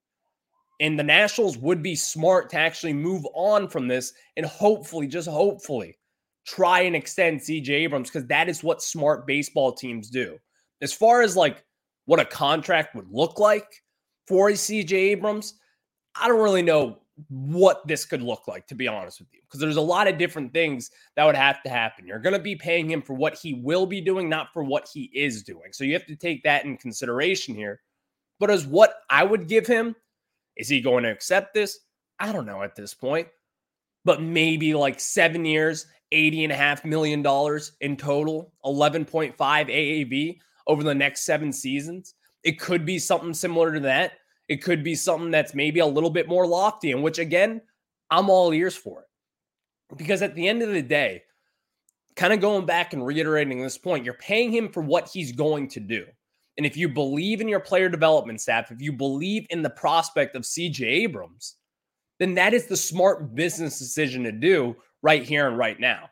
And 0.79 0.99
the 0.99 1.03
Nationals 1.05 1.57
would 1.57 1.83
be 1.83 1.97
smart 1.97 2.51
to 2.51 2.59
actually 2.59 2.93
move 2.93 3.27
on 3.35 3.67
from 3.67 3.89
this 3.89 4.13
and 4.37 4.45
hopefully, 4.45 5.07
just 5.07 5.27
hopefully, 5.27 5.97
try 6.47 6.81
and 6.81 6.95
extend 6.95 7.41
CJ 7.41 7.71
Abrams 7.71 8.11
because 8.11 8.29
that 8.29 8.51
is 8.51 8.63
what 8.63 8.83
smart 8.83 9.27
baseball 9.27 9.73
teams 9.73 10.11
do. 10.11 10.39
As 10.83 10.93
far 10.93 11.23
as 11.23 11.35
like 11.35 11.65
what 12.05 12.21
a 12.21 12.27
contract 12.27 12.95
would 12.95 13.09
look 13.11 13.39
like 13.39 13.67
for 14.29 14.51
a 14.51 14.53
CJ 14.53 14.93
Abrams, 14.93 15.55
I 16.15 16.29
don't 16.29 16.43
really 16.43 16.63
know 16.63 16.99
what 17.29 17.87
this 17.87 18.05
could 18.05 18.23
look 18.23 18.47
like, 18.47 18.67
to 18.67 18.75
be 18.75 18.89
honest 18.89 19.21
with 19.21 19.33
you, 19.33 19.41
because 19.43 19.61
there's 19.61 19.77
a 19.77 19.81
lot 19.81 20.07
of 20.07 20.19
different 20.19 20.53
things 20.53 20.91
that 21.15 21.25
would 21.25 21.37
have 21.37 21.63
to 21.63 21.69
happen. 21.71 22.07
You're 22.07 22.19
going 22.19 22.35
to 22.35 22.39
be 22.39 22.57
paying 22.57 22.91
him 22.91 23.01
for 23.01 23.15
what 23.15 23.35
he 23.35 23.55
will 23.55 23.87
be 23.87 24.01
doing, 24.01 24.29
not 24.29 24.53
for 24.53 24.63
what 24.63 24.89
he 24.93 25.11
is 25.15 25.43
doing. 25.43 25.73
So 25.73 25.85
you 25.85 25.95
have 25.95 26.07
to 26.07 26.17
take 26.17 26.43
that 26.43 26.65
in 26.65 26.77
consideration 26.77 27.55
here. 27.55 27.81
But 28.39 28.51
as 28.51 28.67
what 28.67 28.97
I 29.09 29.25
would 29.25 29.49
give 29.49 29.67
him, 29.67 29.97
is 30.57 30.69
he 30.69 30.81
going 30.81 31.05
to 31.05 31.11
accept 31.11 31.55
this? 31.55 31.79
I 32.19 32.33
don't 32.33 32.47
know 32.47 32.63
at 32.63 32.77
this 32.77 32.95
point, 32.95 33.29
but 34.05 34.23
maybe 34.23 34.75
like 34.75 35.01
seven 35.01 35.45
years, 35.45 35.87
80 36.13 36.45
and 36.45 36.53
a 36.53 36.57
half 36.57 36.85
million 36.85 37.23
dollars 37.23 37.73
in 37.81 37.97
total, 37.97 38.53
11.5 38.65 39.37
AAV 39.37 40.39
over 40.67 40.83
the 40.83 40.95
next 40.95 41.25
seven 41.25 41.53
seasons. 41.53 42.15
It 42.43 42.61
could 42.61 42.85
be 42.85 42.99
something 42.99 43.35
similar 43.35 43.73
to 43.73 43.81
that. 43.81 44.13
It 44.49 44.63
could 44.63 44.85
be 44.85 44.95
something 44.95 45.31
that's 45.31 45.55
maybe 45.55 45.81
a 45.81 45.87
little 45.87 46.11
bit 46.11 46.29
more 46.29 46.47
lofty, 46.47 46.93
and 46.93 47.03
which 47.03 47.19
again, 47.19 47.61
I'm 48.11 48.31
all 48.31 48.53
ears 48.53 48.77
for 48.77 49.01
it. 49.01 49.97
Because 49.97 50.23
at 50.23 50.35
the 50.35 50.49
end 50.49 50.63
of 50.63 50.73
the 50.73 50.83
day, 50.83 51.23
kind 52.17 52.33
of 52.33 52.41
going 52.41 52.67
back 52.67 52.93
and 52.93 53.05
reiterating 53.05 53.61
this 53.61 53.79
point, 53.79 54.05
you're 54.05 54.15
paying 54.15 54.53
him 54.53 54.71
for 54.71 54.83
what 54.83 55.09
he's 55.09 55.33
going 55.33 55.69
to 55.69 55.81
do. 55.81 56.07
And 56.57 56.65
if 56.65 56.77
you 56.77 56.89
believe 56.89 57.41
in 57.41 57.49
your 57.49 57.61
player 57.61 57.89
development 57.89 58.41
staff, 58.41 58.71
if 58.71 58.81
you 58.81 58.93
believe 58.93 59.47
in 59.51 59.63
the 59.63 59.71
prospect 59.71 60.35
of 60.35 60.43
CJ 60.43 60.81
Abrams, 60.81 61.57
then 62.19 62.35
that 62.35 62.55
is 62.55 62.67
the 62.67 62.77
smart 62.77 63.35
business 63.35 63.79
decision 63.79 64.25
to 64.25 64.33
do 64.33 64.75
right 65.03 65.23
here 65.23 65.49
and 65.49 65.59
right 65.59 65.79
now. 65.79 66.09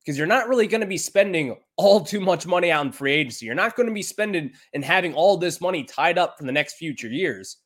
Because 0.00 0.18
you're 0.18 0.26
not 0.26 0.48
really 0.48 0.66
going 0.66 0.80
to 0.80 0.86
be 0.86 0.96
spending 0.96 1.56
all 1.76 2.00
too 2.00 2.20
much 2.20 2.46
money 2.46 2.72
out 2.72 2.86
in 2.86 2.90
free 2.90 3.12
agency. 3.12 3.46
You're 3.46 3.54
not 3.54 3.76
going 3.76 3.88
to 3.88 3.94
be 3.94 4.02
spending 4.02 4.52
and 4.72 4.84
having 4.84 5.14
all 5.14 5.36
this 5.36 5.60
money 5.60 5.84
tied 5.84 6.18
up 6.18 6.36
for 6.38 6.44
the 6.44 6.52
next 6.52 6.74
future 6.74 7.08
years. 7.08 7.58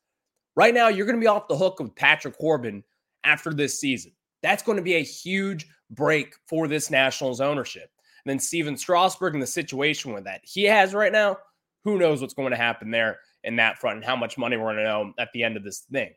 Right 0.57 0.73
now, 0.73 0.89
you're 0.89 1.07
going 1.07 1.17
to 1.17 1.21
be 1.21 1.27
off 1.27 1.49
the 1.49 1.57
hook 1.57 1.81
with 1.81 1.95
Patrick 1.95 2.39
Corbin 2.39 2.83
after 3.25 3.53
this 3.53 3.79
season. 3.79 4.13
That's 4.43 4.63
going 4.63 4.77
to 4.77 4.83
be 4.83 4.95
a 4.95 5.03
huge 5.03 5.67
break 5.91 6.35
for 6.49 6.67
this 6.67 6.91
Nationals 6.91 7.41
ownership. 7.41 7.91
And 8.25 8.31
then 8.31 8.39
Stephen 8.39 8.77
Strasburg 8.77 9.35
and 9.35 9.43
the 9.43 9.47
situation 9.47 10.13
with 10.13 10.25
that 10.25 10.41
he 10.43 10.65
has 10.65 10.95
right 10.95 11.13
now, 11.13 11.37
who 11.85 11.99
knows 11.99 12.21
what's 12.21 12.35
going 12.35 12.51
to 12.51 12.57
happen 12.57 12.91
there 12.91 13.19
in 13.45 13.57
that 13.57 13.79
front 13.79 13.97
and 13.97 14.05
how 14.05 14.17
much 14.17 14.39
money 14.39 14.57
we're 14.57 14.75
going 14.75 14.77
to 14.79 14.85
know 14.85 15.13
at 15.19 15.29
the 15.33 15.45
end 15.45 15.57
of 15.57 15.63
this 15.63 15.81
thing. 15.93 16.11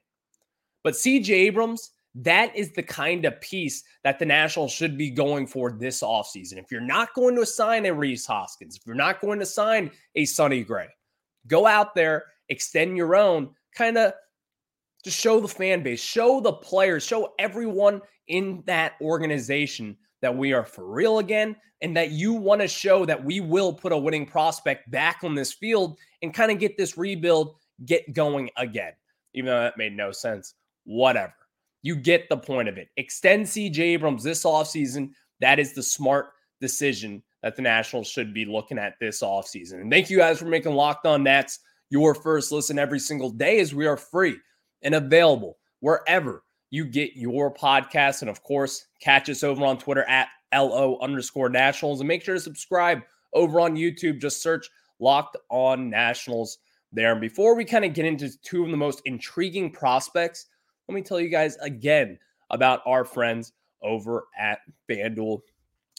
But 0.83 0.93
CJ 0.93 1.29
Abrams, 1.29 1.91
that 2.15 2.55
is 2.55 2.71
the 2.71 2.81
kind 2.81 3.25
of 3.25 3.39
piece 3.41 3.83
that 4.03 4.19
the 4.19 4.25
Nationals 4.25 4.71
should 4.71 4.97
be 4.97 5.11
going 5.11 5.45
for 5.45 5.71
this 5.71 6.01
offseason. 6.01 6.57
If 6.57 6.71
you're 6.71 6.81
not 6.81 7.13
going 7.13 7.35
to 7.35 7.45
sign 7.45 7.85
a 7.85 7.93
Rhys 7.93 8.25
Hoskins, 8.25 8.77
if 8.77 8.85
you're 8.85 8.95
not 8.95 9.21
going 9.21 9.39
to 9.39 9.45
sign 9.45 9.91
a 10.15 10.25
Sonny 10.25 10.63
Gray, 10.63 10.87
go 11.45 11.67
out 11.67 11.93
there, 11.93 12.25
extend 12.47 12.97
your 12.97 13.15
own, 13.15 13.51
kind 13.75 13.97
of 13.97 14.13
just 15.03 15.19
show 15.19 15.39
the 15.39 15.47
fan 15.47 15.83
base, 15.83 16.01
show 16.01 16.41
the 16.41 16.53
players, 16.53 17.03
show 17.03 17.33
everyone 17.39 18.01
in 18.27 18.63
that 18.65 18.93
organization 19.01 19.97
that 20.21 20.35
we 20.35 20.53
are 20.53 20.65
for 20.65 20.85
real 20.85 21.19
again 21.19 21.55
and 21.81 21.95
that 21.95 22.11
you 22.11 22.33
want 22.33 22.61
to 22.61 22.67
show 22.67 23.05
that 23.05 23.23
we 23.23 23.39
will 23.39 23.73
put 23.73 23.93
a 23.93 23.97
winning 23.97 24.25
prospect 24.25 24.89
back 24.91 25.19
on 25.23 25.33
this 25.33 25.53
field 25.53 25.97
and 26.21 26.33
kind 26.33 26.51
of 26.51 26.59
get 26.59 26.77
this 26.77 26.97
rebuild 26.97 27.55
get 27.85 28.13
going 28.13 28.49
again. 28.57 28.93
Even 29.33 29.47
though 29.47 29.61
that 29.61 29.77
made 29.77 29.95
no 29.95 30.11
sense. 30.11 30.55
Whatever. 30.83 31.33
You 31.81 31.95
get 31.95 32.27
the 32.27 32.37
point 32.37 32.67
of 32.67 32.77
it. 32.77 32.89
Extend 32.97 33.45
CJ 33.45 33.79
Abrams 33.79 34.23
this 34.23 34.43
offseason. 34.43 35.11
That 35.39 35.59
is 35.59 35.73
the 35.73 35.83
smart 35.83 36.31
decision 36.59 37.23
that 37.41 37.55
the 37.55 37.61
Nationals 37.61 38.07
should 38.07 38.33
be 38.33 38.43
looking 38.43 38.77
at 38.77 38.95
this 38.99 39.21
offseason. 39.21 39.81
And 39.81 39.89
thank 39.89 40.09
you 40.09 40.17
guys 40.17 40.39
for 40.39 40.45
making 40.45 40.73
Locked 40.73 41.05
On 41.05 41.23
Nats 41.23 41.59
your 41.89 42.13
first 42.13 42.51
listen 42.51 42.77
every 42.77 42.99
single 42.99 43.29
day 43.29 43.59
as 43.59 43.73
we 43.73 43.87
are 43.87 43.97
free 43.97 44.37
and 44.81 44.95
available 44.95 45.57
wherever 45.79 46.43
you 46.71 46.85
get 46.85 47.15
your 47.15 47.53
podcast. 47.53 48.21
And 48.21 48.29
of 48.29 48.43
course, 48.43 48.87
catch 49.01 49.29
us 49.29 49.43
over 49.43 49.65
on 49.65 49.77
Twitter 49.77 50.03
at 50.03 50.27
LO 50.53 50.97
underscore 51.01 51.49
nationals 51.49 51.99
and 51.99 52.07
make 52.07 52.23
sure 52.23 52.35
to 52.35 52.41
subscribe 52.41 53.01
over 53.33 53.59
on 53.59 53.75
YouTube. 53.75 54.21
Just 54.21 54.41
search 54.41 54.69
Locked 54.99 55.37
On 55.49 55.89
Nationals 55.89 56.59
there. 56.91 57.11
And 57.11 57.21
before 57.21 57.55
we 57.55 57.65
kind 57.65 57.85
of 57.85 57.93
get 57.93 58.05
into 58.05 58.29
two 58.41 58.63
of 58.63 58.71
the 58.71 58.77
most 58.77 59.01
intriguing 59.05 59.71
prospects, 59.71 60.47
let 60.87 60.95
me 60.95 61.01
tell 61.01 61.19
you 61.19 61.29
guys 61.29 61.55
again 61.57 62.17
about 62.49 62.81
our 62.85 63.05
friends 63.05 63.53
over 63.81 64.25
at 64.37 64.59
FanDuel. 64.89 65.39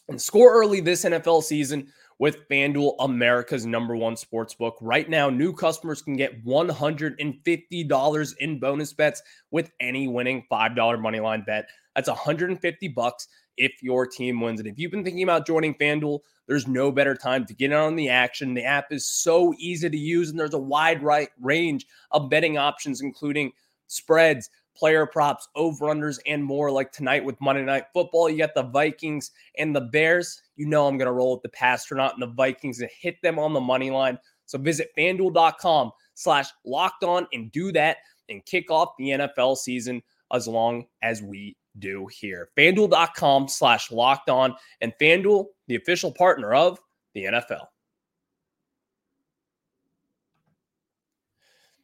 And 0.08 0.20
score 0.20 0.52
early 0.52 0.80
this 0.80 1.04
NFL 1.04 1.44
season 1.44 1.87
with 2.20 2.46
FanDuel, 2.50 2.94
America's 3.00 3.64
number 3.64 3.96
one 3.96 4.14
sports 4.14 4.54
book. 4.54 4.76
Right 4.82 5.08
now, 5.08 5.30
new 5.30 5.54
customers 5.54 6.02
can 6.02 6.16
get 6.16 6.44
$150 6.44 8.36
in 8.38 8.60
bonus 8.60 8.92
bets 8.92 9.22
with 9.50 9.72
any 9.80 10.06
winning 10.06 10.44
$5 10.52 11.00
money 11.00 11.18
line 11.18 11.42
bet. 11.46 11.70
That's 11.96 12.08
150 12.08 12.88
bucks 12.88 13.26
if 13.56 13.72
your 13.82 14.06
team 14.06 14.38
wins. 14.38 14.60
And 14.60 14.68
if 14.68 14.78
you've 14.78 14.90
been 14.90 15.02
thinking 15.02 15.22
about 15.22 15.46
joining 15.46 15.74
FanDuel, 15.74 16.20
there's 16.46 16.68
no 16.68 16.92
better 16.92 17.14
time 17.14 17.46
to 17.46 17.54
get 17.54 17.72
on 17.72 17.96
the 17.96 18.10
action. 18.10 18.52
The 18.52 18.64
app 18.64 18.92
is 18.92 19.10
so 19.10 19.54
easy 19.58 19.88
to 19.88 19.98
use, 19.98 20.28
and 20.28 20.38
there's 20.38 20.52
a 20.52 20.58
wide 20.58 21.02
right 21.02 21.30
range 21.40 21.86
of 22.10 22.28
betting 22.28 22.58
options, 22.58 23.00
including 23.00 23.52
spreads, 23.86 24.50
player 24.76 25.06
props, 25.06 25.48
over 25.54 25.86
unders, 25.86 26.18
and 26.26 26.44
more. 26.44 26.70
Like 26.70 26.92
tonight 26.92 27.24
with 27.24 27.40
Monday 27.40 27.64
Night 27.64 27.84
Football, 27.92 28.30
you 28.30 28.38
got 28.38 28.54
the 28.54 28.62
Vikings 28.62 29.30
and 29.58 29.74
the 29.74 29.80
Bears. 29.80 30.40
You 30.56 30.66
know 30.66 30.86
I'm 30.86 30.98
going 30.98 31.06
to 31.06 31.12
roll 31.12 31.34
with 31.34 31.42
the 31.42 31.56
Passtronaut 31.56 32.14
and 32.14 32.22
the 32.22 32.34
Vikings 32.34 32.80
and 32.80 32.90
hit 32.98 33.20
them 33.22 33.38
on 33.38 33.52
the 33.52 33.60
money 33.60 33.90
line. 33.90 34.18
So 34.46 34.58
visit 34.58 34.90
fanduel.com 34.96 35.92
slash 36.14 36.48
locked 36.64 37.04
on 37.04 37.26
and 37.32 37.52
do 37.52 37.72
that 37.72 37.98
and 38.28 38.44
kick 38.46 38.70
off 38.70 38.90
the 38.98 39.10
NFL 39.10 39.56
season 39.56 40.02
as 40.32 40.46
long 40.46 40.86
as 41.02 41.22
we 41.22 41.56
do 41.78 42.08
here. 42.10 42.48
FanDuel.com 42.56 43.48
slash 43.48 43.90
locked 43.90 44.30
on 44.30 44.54
and 44.80 44.92
FanDuel, 45.00 45.46
the 45.68 45.76
official 45.76 46.12
partner 46.12 46.54
of 46.54 46.78
the 47.14 47.24
NFL. 47.24 47.66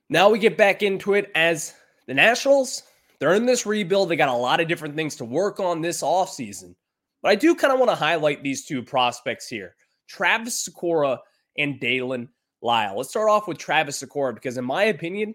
Now 0.09 0.29
we 0.29 0.39
get 0.39 0.57
back 0.57 0.83
into 0.83 1.15
it 1.15 1.33
as 1.35 1.75
the 2.07 2.15
Nationals, 2.15 2.83
they're 3.19 3.35
in 3.35 3.47
this 3.47 3.67
rebuild. 3.67 4.09
They 4.09 4.17
got 4.17 4.29
a 4.29 4.35
lot 4.35 4.61
of 4.61 4.69
different 4.69 4.97
things 4.97 5.17
to 5.17 5.25
work 5.25 5.61
on 5.61 5.81
this 5.81 6.03
offseason. 6.03 6.75
But 7.23 7.31
I 7.31 7.35
do 7.35 7.55
kind 7.55 7.73
of 7.73 7.79
want 7.79 7.91
to 7.91 7.97
highlight 7.97 8.43
these 8.43 8.65
two 8.65 8.83
prospects 8.83 9.49
here 9.49 9.75
Travis 10.09 10.69
Sykora 10.69 11.19
and 11.59 11.81
Daylen 11.81 12.29
Lile. 12.63 12.97
Let's 12.97 13.11
start 13.11 13.29
off 13.29 13.49
with 13.49 13.59
Travis 13.59 14.03
Sykora 14.03 14.35
because, 14.35 14.59
in 14.59 14.65
my 14.65 14.85
opinion, 14.85 15.35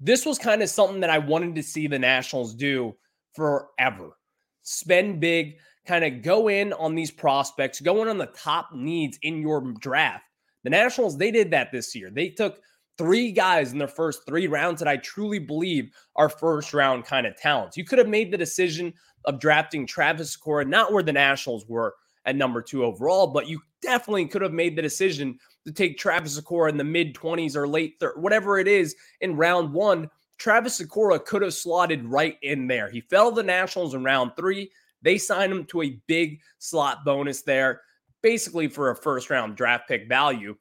this 0.00 0.24
was 0.24 0.38
kind 0.38 0.62
of 0.62 0.70
something 0.70 1.00
that 1.00 1.10
I 1.10 1.18
wanted 1.18 1.54
to 1.54 1.62
see 1.62 1.86
the 1.86 1.98
Nationals 1.98 2.54
do 2.54 2.96
forever. 3.34 4.16
Spend 4.62 5.20
big, 5.20 5.56
kind 5.86 6.04
of 6.04 6.22
go 6.22 6.48
in 6.48 6.72
on 6.72 6.94
these 6.94 7.10
prospects, 7.10 7.80
go 7.80 8.02
in 8.02 8.08
on 8.08 8.18
the 8.18 8.26
top 8.26 8.70
needs 8.74 9.18
in 9.22 9.40
your 9.40 9.60
draft. 9.80 10.24
The 10.64 10.70
Nationals, 10.70 11.16
they 11.16 11.30
did 11.30 11.50
that 11.52 11.72
this 11.72 11.94
year. 11.94 12.10
They 12.10 12.30
took 12.30 12.60
three 13.00 13.32
guys 13.32 13.72
in 13.72 13.78
their 13.78 13.88
first 13.88 14.26
three 14.26 14.46
rounds 14.46 14.78
that 14.78 14.86
I 14.86 14.98
truly 14.98 15.38
believe 15.38 15.90
are 16.16 16.28
first 16.28 16.74
round 16.74 17.06
kind 17.06 17.26
of 17.26 17.34
talents. 17.34 17.74
You 17.74 17.84
could 17.86 17.98
have 17.98 18.08
made 18.08 18.30
the 18.30 18.36
decision 18.36 18.92
of 19.24 19.40
drafting 19.40 19.86
Travis 19.86 20.36
Sykora, 20.36 20.68
not 20.68 20.92
where 20.92 21.02
the 21.02 21.10
Nationals 21.10 21.64
were 21.66 21.94
at 22.26 22.36
number 22.36 22.60
two 22.60 22.84
overall, 22.84 23.28
but 23.28 23.48
you 23.48 23.58
definitely 23.80 24.26
could 24.26 24.42
have 24.42 24.52
made 24.52 24.76
the 24.76 24.82
decision 24.82 25.38
to 25.64 25.72
take 25.72 25.96
Travis 25.96 26.38
Sykora 26.38 26.68
in 26.68 26.76
the 26.76 26.84
mid 26.84 27.14
20s 27.14 27.56
or 27.56 27.66
late 27.66 27.94
third, 28.00 28.20
whatever 28.20 28.58
it 28.58 28.68
is 28.68 28.94
in 29.22 29.34
round 29.34 29.72
one. 29.72 30.10
Travis 30.36 30.78
Sykora 30.78 31.24
could 31.24 31.40
have 31.40 31.54
slotted 31.54 32.04
right 32.04 32.36
in 32.42 32.66
there. 32.66 32.90
He 32.90 33.00
fell 33.00 33.32
the 33.32 33.42
Nationals 33.42 33.94
in 33.94 34.04
round 34.04 34.32
three. 34.36 34.70
They 35.00 35.16
signed 35.16 35.52
him 35.52 35.64
to 35.66 35.80
a 35.80 35.98
big 36.06 36.40
slot 36.58 36.98
bonus 37.06 37.40
there, 37.40 37.80
basically 38.22 38.68
for 38.68 38.90
a 38.90 38.96
first 38.96 39.30
round 39.30 39.56
draft 39.56 39.88
pick 39.88 40.06
value, 40.06 40.54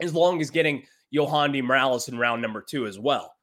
as 0.00 0.12
long 0.12 0.40
as 0.40 0.50
getting 0.50 0.82
Yohandy 1.14 1.62
Morales 1.62 2.08
in 2.08 2.18
round 2.18 2.42
number 2.42 2.60
two 2.60 2.86
as 2.86 2.98
well. 2.98 3.34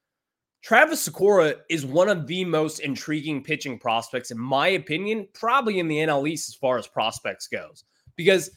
Travis 0.63 1.07
Sykora 1.07 1.57
is 1.69 1.85
one 1.85 2.09
of 2.09 2.25
the 2.25 2.43
most 2.43 2.79
intriguing 2.79 3.43
pitching 3.43 3.77
prospects, 3.77 4.31
in 4.31 4.39
my 4.39 4.69
opinion, 4.69 5.27
probably 5.33 5.77
in 5.77 5.87
the 5.87 5.97
NL 5.97 6.27
East 6.27 6.49
as 6.49 6.55
far 6.55 6.79
as 6.79 6.87
prospects 6.87 7.47
goes, 7.47 7.83
because 8.15 8.49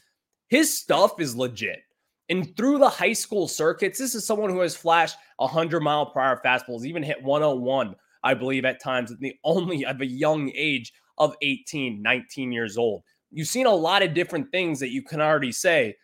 his 0.47 0.75
stuff 0.75 1.19
is 1.19 1.35
legit. 1.35 1.81
And 2.29 2.55
through 2.57 2.79
the 2.79 2.89
high 2.89 3.13
school 3.13 3.47
circuits, 3.47 3.99
this 3.99 4.15
is 4.15 4.25
someone 4.25 4.49
who 4.49 4.59
has 4.59 4.75
flashed 4.75 5.17
100 5.37 5.81
mile 5.81 6.07
per 6.07 6.19
hour 6.19 6.41
fastballs, 6.43 6.85
even 6.85 7.03
hit 7.03 7.21
101, 7.23 7.95
I 8.23 8.33
believe, 8.33 8.65
at 8.65 8.81
times, 8.81 9.11
at 9.11 9.19
the 9.19 9.35
only 9.43 9.85
of 9.85 10.01
a 10.01 10.05
young 10.05 10.51
age 10.55 10.93
of 11.19 11.35
18, 11.41 12.01
19 12.01 12.51
years 12.51 12.77
old. 12.77 13.03
You've 13.31 13.47
seen 13.47 13.67
a 13.67 13.73
lot 13.73 14.01
of 14.01 14.15
different 14.15 14.51
things 14.51 14.79
that 14.79 14.91
you 14.91 15.03
can 15.03 15.21
already 15.21 15.51
say 15.51 15.95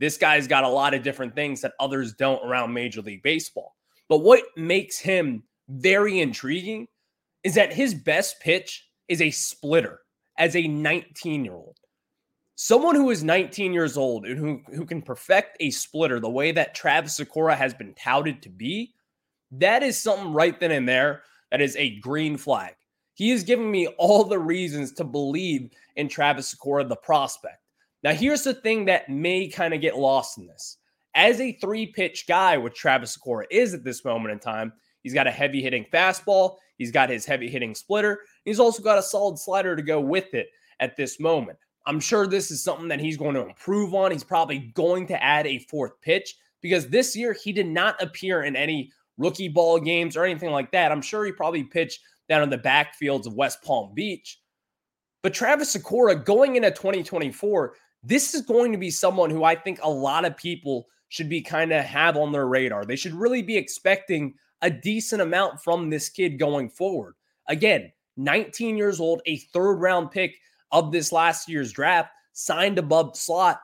this 0.00 0.16
guy's 0.16 0.46
got 0.46 0.64
a 0.64 0.68
lot 0.68 0.94
of 0.94 1.02
different 1.02 1.34
things 1.34 1.60
that 1.60 1.74
others 1.80 2.14
don't 2.14 2.44
around 2.44 2.72
Major 2.72 3.00
League 3.00 3.22
Baseball. 3.22 3.74
But 4.08 4.18
what 4.18 4.42
makes 4.56 4.98
him 4.98 5.44
very 5.68 6.20
intriguing 6.20 6.88
is 7.42 7.54
that 7.54 7.72
his 7.72 7.94
best 7.94 8.40
pitch 8.40 8.88
is 9.08 9.20
a 9.20 9.30
splitter 9.30 10.00
as 10.38 10.56
a 10.56 10.66
19 10.66 11.44
year 11.44 11.54
old. 11.54 11.78
Someone 12.56 12.94
who 12.94 13.10
is 13.10 13.24
19 13.24 13.72
years 13.72 13.96
old 13.96 14.26
and 14.26 14.38
who, 14.38 14.62
who 14.74 14.86
can 14.86 15.02
perfect 15.02 15.56
a 15.60 15.70
splitter 15.70 16.20
the 16.20 16.30
way 16.30 16.52
that 16.52 16.74
Travis 16.74 17.18
Sykora 17.18 17.56
has 17.56 17.74
been 17.74 17.94
touted 17.94 18.42
to 18.42 18.48
be, 18.48 18.94
that 19.50 19.82
is 19.82 20.00
something 20.00 20.32
right 20.32 20.58
then 20.58 20.70
and 20.70 20.88
there 20.88 21.22
that 21.50 21.60
is 21.60 21.76
a 21.76 21.98
green 22.00 22.36
flag. 22.36 22.74
He 23.14 23.30
is 23.30 23.44
giving 23.44 23.70
me 23.70 23.86
all 23.98 24.24
the 24.24 24.38
reasons 24.38 24.92
to 24.92 25.04
believe 25.04 25.70
in 25.96 26.08
Travis 26.08 26.54
Sykora, 26.54 26.88
the 26.88 26.96
prospect. 26.96 27.63
Now, 28.04 28.12
here's 28.12 28.42
the 28.42 28.52
thing 28.52 28.84
that 28.84 29.08
may 29.08 29.48
kind 29.48 29.72
of 29.72 29.80
get 29.80 29.96
lost 29.96 30.36
in 30.36 30.46
this. 30.46 30.76
As 31.14 31.40
a 31.40 31.52
three 31.52 31.86
pitch 31.86 32.26
guy, 32.28 32.58
which 32.58 32.74
Travis 32.74 33.16
Sykora 33.16 33.44
is 33.50 33.72
at 33.72 33.82
this 33.82 34.04
moment 34.04 34.32
in 34.32 34.38
time, 34.38 34.74
he's 35.02 35.14
got 35.14 35.26
a 35.26 35.30
heavy 35.30 35.62
hitting 35.62 35.86
fastball, 35.90 36.56
he's 36.76 36.92
got 36.92 37.08
his 37.08 37.24
heavy 37.24 37.48
hitting 37.48 37.74
splitter, 37.74 38.20
he's 38.44 38.60
also 38.60 38.82
got 38.82 38.98
a 38.98 39.02
solid 39.02 39.38
slider 39.38 39.74
to 39.74 39.82
go 39.82 40.00
with 40.00 40.34
it 40.34 40.48
at 40.80 40.96
this 40.98 41.18
moment. 41.18 41.58
I'm 41.86 42.00
sure 42.00 42.26
this 42.26 42.50
is 42.50 42.62
something 42.62 42.88
that 42.88 43.00
he's 43.00 43.16
going 43.16 43.34
to 43.34 43.46
improve 43.46 43.94
on. 43.94 44.10
He's 44.10 44.24
probably 44.24 44.58
going 44.74 45.06
to 45.08 45.22
add 45.22 45.46
a 45.46 45.58
fourth 45.58 46.00
pitch 46.00 46.34
because 46.60 46.88
this 46.88 47.16
year 47.16 47.32
he 47.32 47.52
did 47.52 47.66
not 47.66 48.02
appear 48.02 48.42
in 48.44 48.56
any 48.56 48.90
rookie 49.16 49.48
ball 49.48 49.78
games 49.78 50.16
or 50.16 50.24
anything 50.24 50.50
like 50.50 50.72
that. 50.72 50.92
I'm 50.92 51.02
sure 51.02 51.24
he 51.24 51.32
probably 51.32 51.64
pitched 51.64 52.00
down 52.28 52.42
in 52.42 52.50
the 52.50 52.58
backfields 52.58 53.26
of 53.26 53.34
West 53.34 53.62
Palm 53.62 53.94
Beach. 53.94 54.40
But 55.22 55.34
Travis 55.34 55.74
Sykora 55.74 56.22
going 56.22 56.56
into 56.56 56.70
2024, 56.70 57.74
this 58.04 58.34
is 58.34 58.42
going 58.42 58.72
to 58.72 58.78
be 58.78 58.90
someone 58.90 59.30
who 59.30 59.44
I 59.44 59.54
think 59.54 59.80
a 59.82 59.90
lot 59.90 60.24
of 60.24 60.36
people 60.36 60.86
should 61.08 61.28
be 61.28 61.40
kind 61.40 61.72
of 61.72 61.84
have 61.84 62.16
on 62.16 62.32
their 62.32 62.46
radar. 62.46 62.84
They 62.84 62.96
should 62.96 63.14
really 63.14 63.42
be 63.42 63.56
expecting 63.56 64.34
a 64.62 64.70
decent 64.70 65.22
amount 65.22 65.62
from 65.62 65.90
this 65.90 66.08
kid 66.08 66.38
going 66.38 66.68
forward. 66.68 67.14
Again, 67.48 67.92
19 68.16 68.76
years 68.76 69.00
old, 69.00 69.22
a 69.26 69.38
third 69.38 69.76
round 69.76 70.10
pick 70.10 70.36
of 70.72 70.92
this 70.92 71.12
last 71.12 71.48
year's 71.48 71.72
draft, 71.72 72.10
signed 72.32 72.78
above 72.78 73.16
slot. 73.16 73.60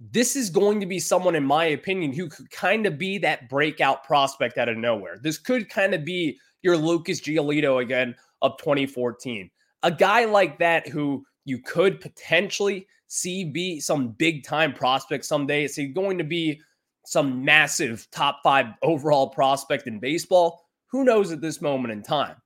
This 0.00 0.36
is 0.36 0.50
going 0.50 0.80
to 0.80 0.86
be 0.86 0.98
someone, 0.98 1.34
in 1.34 1.44
my 1.44 1.66
opinion, 1.66 2.12
who 2.12 2.28
could 2.28 2.50
kind 2.50 2.86
of 2.86 2.98
be 2.98 3.18
that 3.18 3.48
breakout 3.48 4.04
prospect 4.04 4.58
out 4.58 4.68
of 4.68 4.76
nowhere. 4.76 5.18
This 5.20 5.38
could 5.38 5.68
kind 5.68 5.94
of 5.94 6.04
be 6.04 6.38
your 6.62 6.76
Lucas 6.76 7.20
Giolito 7.20 7.82
again 7.82 8.14
of 8.42 8.56
2014. 8.58 9.50
A 9.84 9.90
guy 9.90 10.24
like 10.24 10.58
that 10.58 10.88
who 10.88 11.24
you 11.44 11.58
could 11.60 12.00
potentially 12.00 12.86
see 13.12 13.44
be 13.44 13.78
some 13.78 14.08
big 14.08 14.42
time 14.42 14.72
prospect 14.72 15.22
someday. 15.26 15.64
Is 15.64 15.76
he 15.76 15.86
going 15.88 16.16
to 16.16 16.24
be 16.24 16.62
some 17.04 17.44
massive 17.44 18.08
top 18.10 18.40
five 18.42 18.68
overall 18.80 19.28
prospect 19.28 19.86
in 19.86 19.98
baseball? 19.98 20.64
Who 20.86 21.04
knows 21.04 21.30
at 21.30 21.42
this 21.42 21.60
moment 21.60 21.92
in 21.92 22.02
time? 22.02 22.36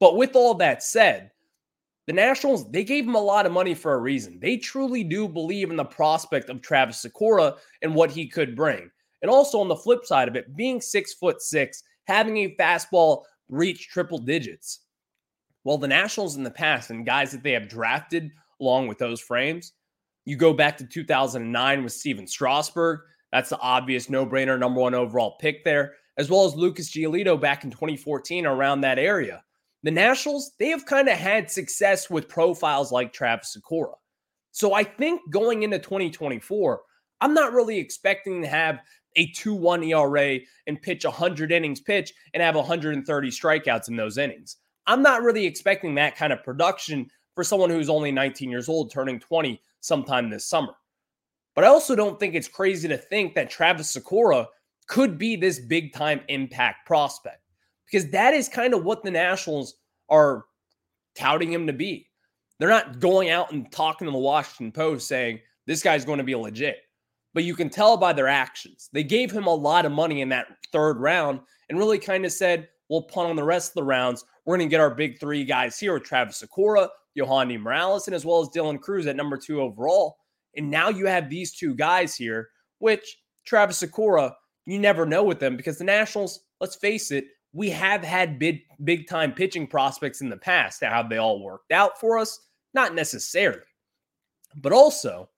But 0.00 0.16
with 0.16 0.36
all 0.36 0.52
that 0.54 0.82
said, 0.82 1.30
the 2.06 2.12
Nationals, 2.12 2.70
they 2.70 2.84
gave 2.84 3.06
him 3.06 3.14
a 3.14 3.20
lot 3.20 3.46
of 3.46 3.52
money 3.52 3.74
for 3.74 3.94
a 3.94 4.00
reason. 4.00 4.38
They 4.38 4.58
truly 4.58 5.02
do 5.02 5.26
believe 5.26 5.70
in 5.70 5.76
the 5.76 5.84
prospect 5.84 6.50
of 6.50 6.60
Travis 6.60 7.06
Sykora 7.06 7.56
and 7.80 7.94
what 7.94 8.10
he 8.10 8.28
could 8.28 8.54
bring. 8.54 8.90
And 9.22 9.30
also 9.30 9.60
on 9.60 9.68
the 9.68 9.76
flip 9.76 10.04
side 10.04 10.28
of 10.28 10.36
it, 10.36 10.54
being 10.56 10.82
six 10.82 11.14
foot 11.14 11.40
six, 11.40 11.84
having 12.04 12.36
a 12.36 12.54
fastball 12.56 13.22
reach 13.48 13.88
triple 13.88 14.18
digits. 14.18 14.80
Well, 15.64 15.78
the 15.78 15.88
Nationals 15.88 16.36
in 16.36 16.42
the 16.42 16.50
past 16.50 16.90
and 16.90 17.06
guys 17.06 17.32
that 17.32 17.42
they 17.42 17.52
have 17.52 17.68
drafted 17.68 18.30
along 18.60 18.88
with 18.88 18.98
those 18.98 19.20
frames, 19.20 19.72
you 20.24 20.36
go 20.36 20.52
back 20.52 20.76
to 20.78 20.86
2009 20.86 21.84
with 21.84 21.92
Stephen 21.92 22.26
Strasburg. 22.26 23.00
That's 23.32 23.50
the 23.50 23.58
obvious 23.58 24.10
no 24.10 24.26
brainer 24.26 24.58
number 24.58 24.80
one 24.80 24.94
overall 24.94 25.36
pick 25.40 25.64
there, 25.64 25.94
as 26.16 26.30
well 26.30 26.44
as 26.44 26.54
Lucas 26.54 26.90
Giolito 26.90 27.40
back 27.40 27.64
in 27.64 27.70
2014 27.70 28.46
around 28.46 28.82
that 28.82 28.98
area. 28.98 29.42
The 29.82 29.90
Nationals, 29.90 30.52
they 30.58 30.68
have 30.68 30.86
kind 30.86 31.08
of 31.08 31.18
had 31.18 31.50
success 31.50 32.08
with 32.08 32.28
profiles 32.28 32.92
like 32.92 33.12
Travis 33.12 33.56
Sykora. 33.56 33.94
So 34.52 34.74
I 34.74 34.84
think 34.84 35.20
going 35.30 35.62
into 35.62 35.78
2024, 35.78 36.80
I'm 37.20 37.34
not 37.34 37.52
really 37.52 37.78
expecting 37.78 38.42
to 38.42 38.48
have 38.48 38.80
a 39.16 39.30
2 39.32 39.54
1 39.54 39.82
ERA 39.84 40.38
and 40.66 40.80
pitch 40.80 41.04
100 41.04 41.52
innings 41.52 41.80
pitch 41.80 42.12
and 42.34 42.42
have 42.42 42.54
130 42.54 43.30
strikeouts 43.30 43.88
in 43.88 43.96
those 43.96 44.18
innings. 44.18 44.58
I'm 44.86 45.02
not 45.02 45.22
really 45.22 45.46
expecting 45.46 45.94
that 45.94 46.16
kind 46.16 46.32
of 46.32 46.44
production 46.44 47.08
for 47.34 47.44
someone 47.44 47.70
who's 47.70 47.88
only 47.88 48.12
19 48.12 48.50
years 48.50 48.68
old, 48.68 48.90
turning 48.90 49.18
20 49.18 49.60
sometime 49.82 50.30
this 50.30 50.46
summer. 50.46 50.72
But 51.54 51.64
I 51.64 51.68
also 51.68 51.94
don't 51.94 52.18
think 52.18 52.34
it's 52.34 52.48
crazy 52.48 52.88
to 52.88 52.96
think 52.96 53.34
that 53.34 53.50
Travis 53.50 53.94
Sykora 53.94 54.46
could 54.88 55.18
be 55.18 55.36
this 55.36 55.60
big 55.60 55.92
time 55.92 56.22
impact 56.28 56.86
prospect 56.86 57.42
because 57.84 58.10
that 58.10 58.32
is 58.32 58.48
kind 58.48 58.72
of 58.72 58.84
what 58.84 59.04
the 59.04 59.10
Nationals 59.10 59.74
are 60.08 60.46
touting 61.14 61.52
him 61.52 61.66
to 61.66 61.74
be. 61.74 62.08
They're 62.58 62.70
not 62.70 63.00
going 63.00 63.28
out 63.28 63.52
and 63.52 63.70
talking 63.70 64.06
to 64.06 64.12
the 64.12 64.18
Washington 64.18 64.72
Post 64.72 65.06
saying 65.06 65.40
this 65.66 65.82
guy's 65.82 66.06
going 66.06 66.18
to 66.18 66.24
be 66.24 66.34
legit 66.34 66.78
but 67.34 67.44
you 67.44 67.54
can 67.54 67.70
tell 67.70 67.96
by 67.96 68.12
their 68.12 68.28
actions. 68.28 68.88
They 68.92 69.02
gave 69.02 69.30
him 69.30 69.46
a 69.46 69.54
lot 69.54 69.86
of 69.86 69.92
money 69.92 70.20
in 70.20 70.28
that 70.30 70.48
third 70.70 70.98
round 70.98 71.40
and 71.68 71.78
really 71.78 71.98
kind 71.98 72.24
of 72.24 72.32
said, 72.32 72.68
we'll 72.88 73.02
punt 73.02 73.30
on 73.30 73.36
the 73.36 73.44
rest 73.44 73.70
of 73.70 73.74
the 73.76 73.84
rounds. 73.84 74.24
We're 74.44 74.56
going 74.56 74.68
to 74.68 74.70
get 74.70 74.80
our 74.80 74.94
big 74.94 75.18
three 75.18 75.44
guys 75.44 75.78
here 75.78 75.94
with 75.94 76.04
Travis 76.04 76.42
Sykora, 76.42 76.88
Yohandy 77.18 77.60
Morales, 77.60 78.06
and 78.06 78.14
as 78.14 78.24
well 78.24 78.40
as 78.40 78.48
Dylan 78.48 78.80
Crews 78.80 79.06
at 79.06 79.16
number 79.16 79.36
two 79.36 79.60
overall. 79.60 80.16
And 80.56 80.70
now 80.70 80.88
you 80.88 81.06
have 81.06 81.28
these 81.28 81.52
two 81.54 81.74
guys 81.74 82.14
here, 82.14 82.48
which 82.78 83.18
Travis 83.44 83.82
Sykora, 83.82 84.32
you 84.66 84.78
never 84.78 85.06
know 85.06 85.24
with 85.24 85.40
them 85.40 85.56
because 85.56 85.78
the 85.78 85.84
Nationals, 85.84 86.40
let's 86.60 86.76
face 86.76 87.10
it, 87.10 87.26
we 87.52 87.68
have 87.70 88.02
had 88.02 88.38
big 88.38 88.60
big 88.84 89.06
time 89.08 89.32
pitching 89.32 89.66
prospects 89.66 90.20
in 90.20 90.30
the 90.30 90.36
past. 90.36 90.82
How 90.82 91.02
have 91.02 91.10
they 91.10 91.18
all 91.18 91.42
worked 91.42 91.72
out 91.72 92.00
for 92.00 92.18
us? 92.18 92.38
Not 92.74 92.94
necessarily. 92.94 93.60
But 94.56 94.72
also, 94.72 95.28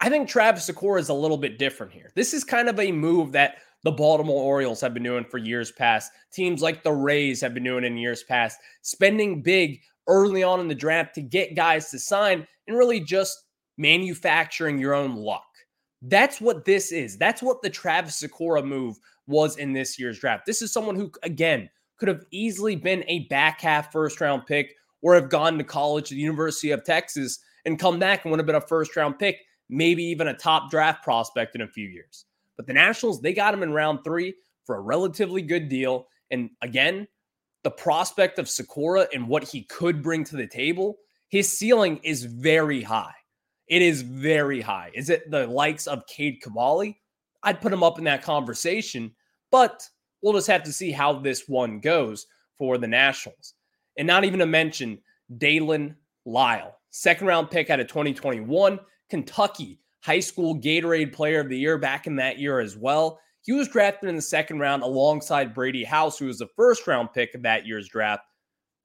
I 0.00 0.08
think 0.08 0.28
Travis 0.28 0.68
Sykora 0.68 1.00
is 1.00 1.08
a 1.08 1.14
little 1.14 1.36
bit 1.36 1.58
different 1.58 1.92
here. 1.92 2.10
This 2.14 2.34
is 2.34 2.42
kind 2.42 2.68
of 2.68 2.80
a 2.80 2.90
move 2.90 3.32
that 3.32 3.56
the 3.82 3.92
Baltimore 3.92 4.42
Orioles 4.42 4.80
have 4.80 4.94
been 4.94 5.02
doing 5.02 5.24
for 5.24 5.38
years 5.38 5.72
past. 5.72 6.12
Teams 6.32 6.62
like 6.62 6.82
the 6.82 6.92
Rays 6.92 7.40
have 7.40 7.54
been 7.54 7.64
doing 7.64 7.84
in 7.84 7.96
years 7.96 8.22
past, 8.22 8.58
spending 8.82 9.42
big 9.42 9.80
early 10.10 10.42
on 10.42 10.60
in 10.60 10.68
the 10.68 10.74
draft 10.74 11.14
to 11.14 11.22
get 11.22 11.56
guys 11.56 11.90
to 11.90 11.98
sign 11.98 12.46
and 12.66 12.76
really 12.76 13.00
just 13.00 13.44
manufacturing 13.78 14.78
your 14.78 14.94
own 14.94 15.14
luck. 15.16 15.46
That's 16.02 16.40
what 16.40 16.64
this 16.64 16.92
is. 16.92 17.16
That's 17.16 17.42
what 17.42 17.62
the 17.62 17.70
Travis 17.70 18.22
Sykora 18.22 18.64
move 18.64 18.98
was 19.26 19.56
in 19.56 19.72
this 19.72 19.98
year's 19.98 20.18
draft. 20.18 20.44
This 20.46 20.60
is 20.60 20.72
someone 20.72 20.96
who, 20.96 21.10
again, 21.22 21.70
could 21.98 22.08
have 22.08 22.24
easily 22.30 22.76
been 22.76 23.04
a 23.06 23.20
back 23.28 23.60
half 23.60 23.92
first 23.92 24.20
round 24.20 24.46
pick 24.46 24.74
or 25.02 25.14
have 25.14 25.30
gone 25.30 25.56
to 25.58 25.64
college 25.64 26.04
at 26.04 26.16
the 26.16 26.16
University 26.16 26.70
of 26.70 26.84
Texas 26.84 27.38
and 27.64 27.78
come 27.78 27.98
back 27.98 28.24
and 28.24 28.30
would 28.30 28.40
have 28.40 28.46
been 28.46 28.56
a 28.56 28.60
first 28.60 28.96
round 28.96 29.18
pick 29.18 29.38
maybe 29.70 30.02
even 30.02 30.28
a 30.28 30.34
top 30.34 30.70
draft 30.70 31.02
prospect 31.02 31.54
in 31.54 31.62
a 31.62 31.68
few 31.68 31.88
years. 31.88 32.26
But 32.56 32.66
the 32.66 32.72
Nationals, 32.72 33.22
they 33.22 33.32
got 33.32 33.54
him 33.54 33.62
in 33.62 33.72
round 33.72 34.00
three 34.04 34.34
for 34.64 34.76
a 34.76 34.80
relatively 34.80 35.40
good 35.40 35.68
deal. 35.68 36.08
And 36.30 36.50
again, 36.60 37.06
the 37.62 37.70
prospect 37.70 38.38
of 38.38 38.46
Sykora 38.46 39.06
and 39.12 39.28
what 39.28 39.44
he 39.44 39.62
could 39.62 40.02
bring 40.02 40.24
to 40.24 40.36
the 40.36 40.46
table, 40.46 40.98
his 41.28 41.50
ceiling 41.50 42.00
is 42.02 42.24
very 42.24 42.82
high. 42.82 43.14
It 43.68 43.82
is 43.82 44.02
very 44.02 44.60
high. 44.60 44.90
Is 44.94 45.10
it 45.10 45.30
the 45.30 45.46
likes 45.46 45.86
of 45.86 46.06
Cade 46.06 46.42
Cavalli? 46.42 47.00
I'd 47.42 47.60
put 47.60 47.72
him 47.72 47.82
up 47.82 47.98
in 47.98 48.04
that 48.04 48.22
conversation, 48.22 49.12
but 49.50 49.88
we'll 50.22 50.32
just 50.32 50.48
have 50.48 50.64
to 50.64 50.72
see 50.72 50.90
how 50.90 51.12
this 51.12 51.48
one 51.48 51.80
goes 51.80 52.26
for 52.58 52.78
the 52.78 52.88
Nationals. 52.88 53.54
And 53.96 54.06
not 54.06 54.24
even 54.24 54.40
to 54.40 54.46
mention 54.46 54.98
Daylen 55.38 55.94
Lile, 56.24 56.76
second 56.90 57.26
round 57.26 57.50
pick 57.50 57.70
out 57.70 57.80
of 57.80 57.86
2021. 57.86 58.80
Kentucky 59.08 59.80
High 60.02 60.20
School 60.20 60.58
Gatorade 60.58 61.12
Player 61.12 61.40
of 61.40 61.48
the 61.48 61.58
Year 61.58 61.78
back 61.78 62.06
in 62.06 62.16
that 62.16 62.38
year 62.38 62.60
as 62.60 62.76
well. 62.76 63.20
He 63.42 63.52
was 63.52 63.68
drafted 63.68 64.08
in 64.08 64.16
the 64.16 64.22
second 64.22 64.58
round 64.58 64.82
alongside 64.82 65.54
Brady 65.54 65.84
House, 65.84 66.18
who 66.18 66.26
was 66.26 66.38
the 66.38 66.48
first 66.56 66.86
round 66.86 67.12
pick 67.12 67.34
of 67.34 67.42
that 67.42 67.66
year's 67.66 67.88
draft. 67.88 68.24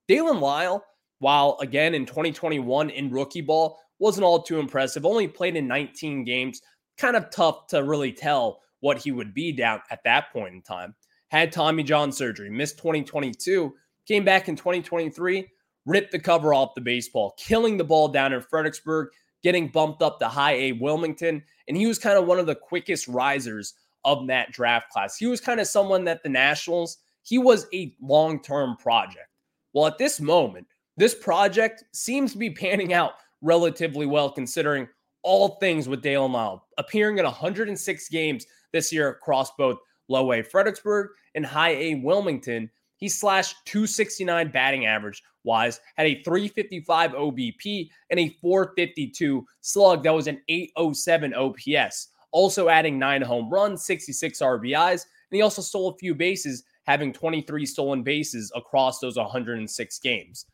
Daylen 0.10 0.40
Lile, 0.40 0.84
while 1.20 1.58
again 1.62 1.94
in 1.94 2.06
2021 2.06 2.90
in 2.90 3.12
rookie 3.12 3.42
ball, 3.42 3.80
wasn't 4.00 4.24
all 4.24 4.42
too 4.42 4.60
impressive. 4.60 5.06
Only 5.06 5.28
played 5.28 5.56
in 5.56 5.68
19 5.68 6.24
games. 6.24 6.62
Kind 6.98 7.16
of 7.16 7.30
tough 7.30 7.68
to 7.68 7.84
really 7.84 8.14
tell 8.14 8.62
what 8.80 8.98
he 8.98 9.12
would 9.12 9.34
be 9.34 9.52
down 9.52 9.82
at 9.90 10.04
that 10.04 10.32
point 10.32 10.54
in 10.54 10.62
time. 10.62 10.96
Had 11.30 11.52
Tommy 11.52 11.84
John 11.84 12.12
surgery, 12.12 12.50
missed 12.50 12.78
2022, 12.78 13.74
came 14.08 14.24
back 14.24 14.48
in 14.48 14.56
2023, 14.56 15.48
ripped 15.86 16.12
the 16.12 16.20
cover 16.20 16.54
off 16.54 16.76
the 16.76 16.82
baseball, 16.82 17.36
killing 17.38 17.78
the 17.78 17.84
ball 17.84 18.08
down 18.08 18.32
in 18.32 18.42
Fredericksburg, 18.42 19.10
getting 19.44 19.68
bumped 19.68 20.02
up 20.02 20.20
to 20.20 20.28
high 20.28 20.54
A 20.54 20.72
Wilmington. 20.74 21.44
And 21.68 21.76
he 21.76 21.88
was 21.88 22.00
kind 22.00 22.18
of 22.18 22.26
one 22.26 22.40
of 22.40 22.46
the 22.46 22.56
quickest 22.56 23.08
risers 23.08 23.74
of 24.06 24.28
that 24.28 24.52
draft 24.52 24.90
class. 24.92 25.18
He 25.18 25.28
was 25.28 25.42
kind 25.42 25.60
of 25.60 25.68
someone 25.68 26.06
that 26.06 26.24
the 26.24 26.30
Nationals, 26.30 27.00
he 27.24 27.38
was 27.38 27.68
a 27.74 27.94
long 28.02 28.42
term 28.42 28.78
project. 28.78 29.28
Well, 29.74 29.88
at 29.88 29.98
this 29.98 30.22
moment, 30.22 30.68
this 30.96 31.14
project 31.14 31.84
seems 31.92 32.32
to 32.32 32.38
be 32.38 32.52
panning 32.52 32.94
out 32.94 33.14
relatively 33.42 34.06
well 34.06 34.30
considering 34.30 34.88
all 35.24 35.58
things 35.60 35.90
with 35.90 36.02
Dale 36.02 36.30
Lile, 36.30 36.66
appearing 36.78 37.18
in 37.18 37.26
106 37.26 38.10
games 38.10 38.46
this 38.72 38.94
year 38.94 39.10
across 39.10 39.52
both 39.58 39.80
low 40.08 40.32
A 40.34 40.44
Fredericksburg 40.44 41.10
and 41.34 41.46
high 41.46 41.72
A 41.72 41.96
Wilmington. 41.96 42.70
He 42.98 43.10
slashed 43.10 43.58
269 43.66 44.50
batting 44.52 44.86
average 44.86 45.22
wise, 45.44 45.82
had 45.96 46.08
a 46.08 46.22
355 46.24 47.12
OBP 47.12 47.90
and 48.12 48.20
a 48.20 48.30
452 48.42 49.46
slug. 49.62 50.04
That 50.04 50.14
was 50.14 50.28
an 50.28 50.42
807 50.48 51.34
OPS. 51.34 52.10
Also 52.36 52.68
adding 52.68 53.00
nine 53.00 53.22
home 53.22 53.50
runs, 53.50 53.86
66 53.86 54.42
RBIs, 54.42 54.92
and 54.92 55.38
he 55.38 55.42
also 55.42 55.62
stole 55.62 55.88
a 55.88 55.98
few 55.98 56.14
bases, 56.14 56.66
having 56.84 57.14
23 57.14 57.66
stolen 57.66 58.04
bases 58.04 58.52
across 58.54 59.00
those 59.00 59.16
106 59.16 60.00
games. 60.00 60.46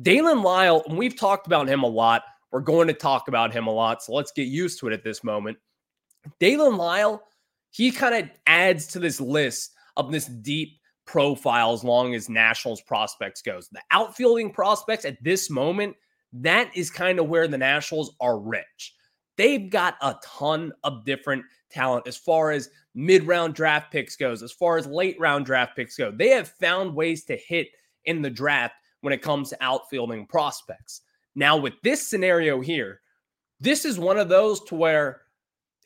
Daylen 0.00 0.42
Lile, 0.42 0.82
and 0.88 0.96
we've 0.96 1.14
talked 1.14 1.46
about 1.46 1.68
him 1.68 1.82
a 1.82 1.86
lot. 1.86 2.22
We're 2.52 2.60
going 2.60 2.88
to 2.88 2.94
talk 2.94 3.28
about 3.28 3.52
him 3.52 3.66
a 3.66 3.70
lot. 3.70 4.02
So 4.02 4.14
let's 4.14 4.32
get 4.32 4.46
used 4.46 4.80
to 4.80 4.86
it 4.88 4.94
at 4.94 5.04
this 5.04 5.22
moment. 5.22 5.58
Daylen 6.40 6.78
Lile, 6.78 7.22
he 7.70 7.90
kind 7.92 8.14
of 8.14 8.30
adds 8.46 8.86
to 8.86 8.98
this 8.98 9.20
list 9.20 9.74
of 9.98 10.10
this 10.10 10.24
deep 10.24 10.80
profile 11.04 11.74
as 11.74 11.84
long 11.84 12.14
as 12.14 12.30
Nationals 12.30 12.80
prospects 12.80 13.42
goes. 13.42 13.68
The 13.68 13.82
outfielding 13.90 14.52
prospects 14.52 15.04
at 15.04 15.22
this 15.22 15.50
moment, 15.50 15.96
that 16.32 16.74
is 16.74 16.90
kind 16.90 17.18
of 17.18 17.28
where 17.28 17.46
the 17.46 17.58
Nationals 17.58 18.16
are 18.22 18.38
rich. 18.38 18.95
They've 19.36 19.70
got 19.70 19.96
a 20.00 20.16
ton 20.24 20.72
of 20.84 21.04
different 21.04 21.44
talent 21.70 22.06
as 22.06 22.16
far 22.16 22.50
as 22.50 22.70
mid-round 22.94 23.54
draft 23.54 23.92
picks 23.92 24.16
goes, 24.16 24.42
as 24.42 24.52
far 24.52 24.78
as 24.78 24.86
late 24.86 25.18
round 25.20 25.44
draft 25.46 25.76
picks 25.76 25.96
go. 25.96 26.10
They 26.10 26.30
have 26.30 26.48
found 26.48 26.94
ways 26.94 27.24
to 27.24 27.36
hit 27.36 27.68
in 28.04 28.22
the 28.22 28.30
draft 28.30 28.74
when 29.00 29.12
it 29.12 29.22
comes 29.22 29.50
to 29.50 29.58
outfielding 29.60 30.26
prospects. 30.26 31.02
Now 31.34 31.56
with 31.56 31.74
this 31.82 32.06
scenario 32.06 32.60
here, 32.60 33.00
this 33.60 33.84
is 33.84 33.98
one 33.98 34.18
of 34.18 34.28
those 34.28 34.60
to 34.64 34.74
where 34.74 35.22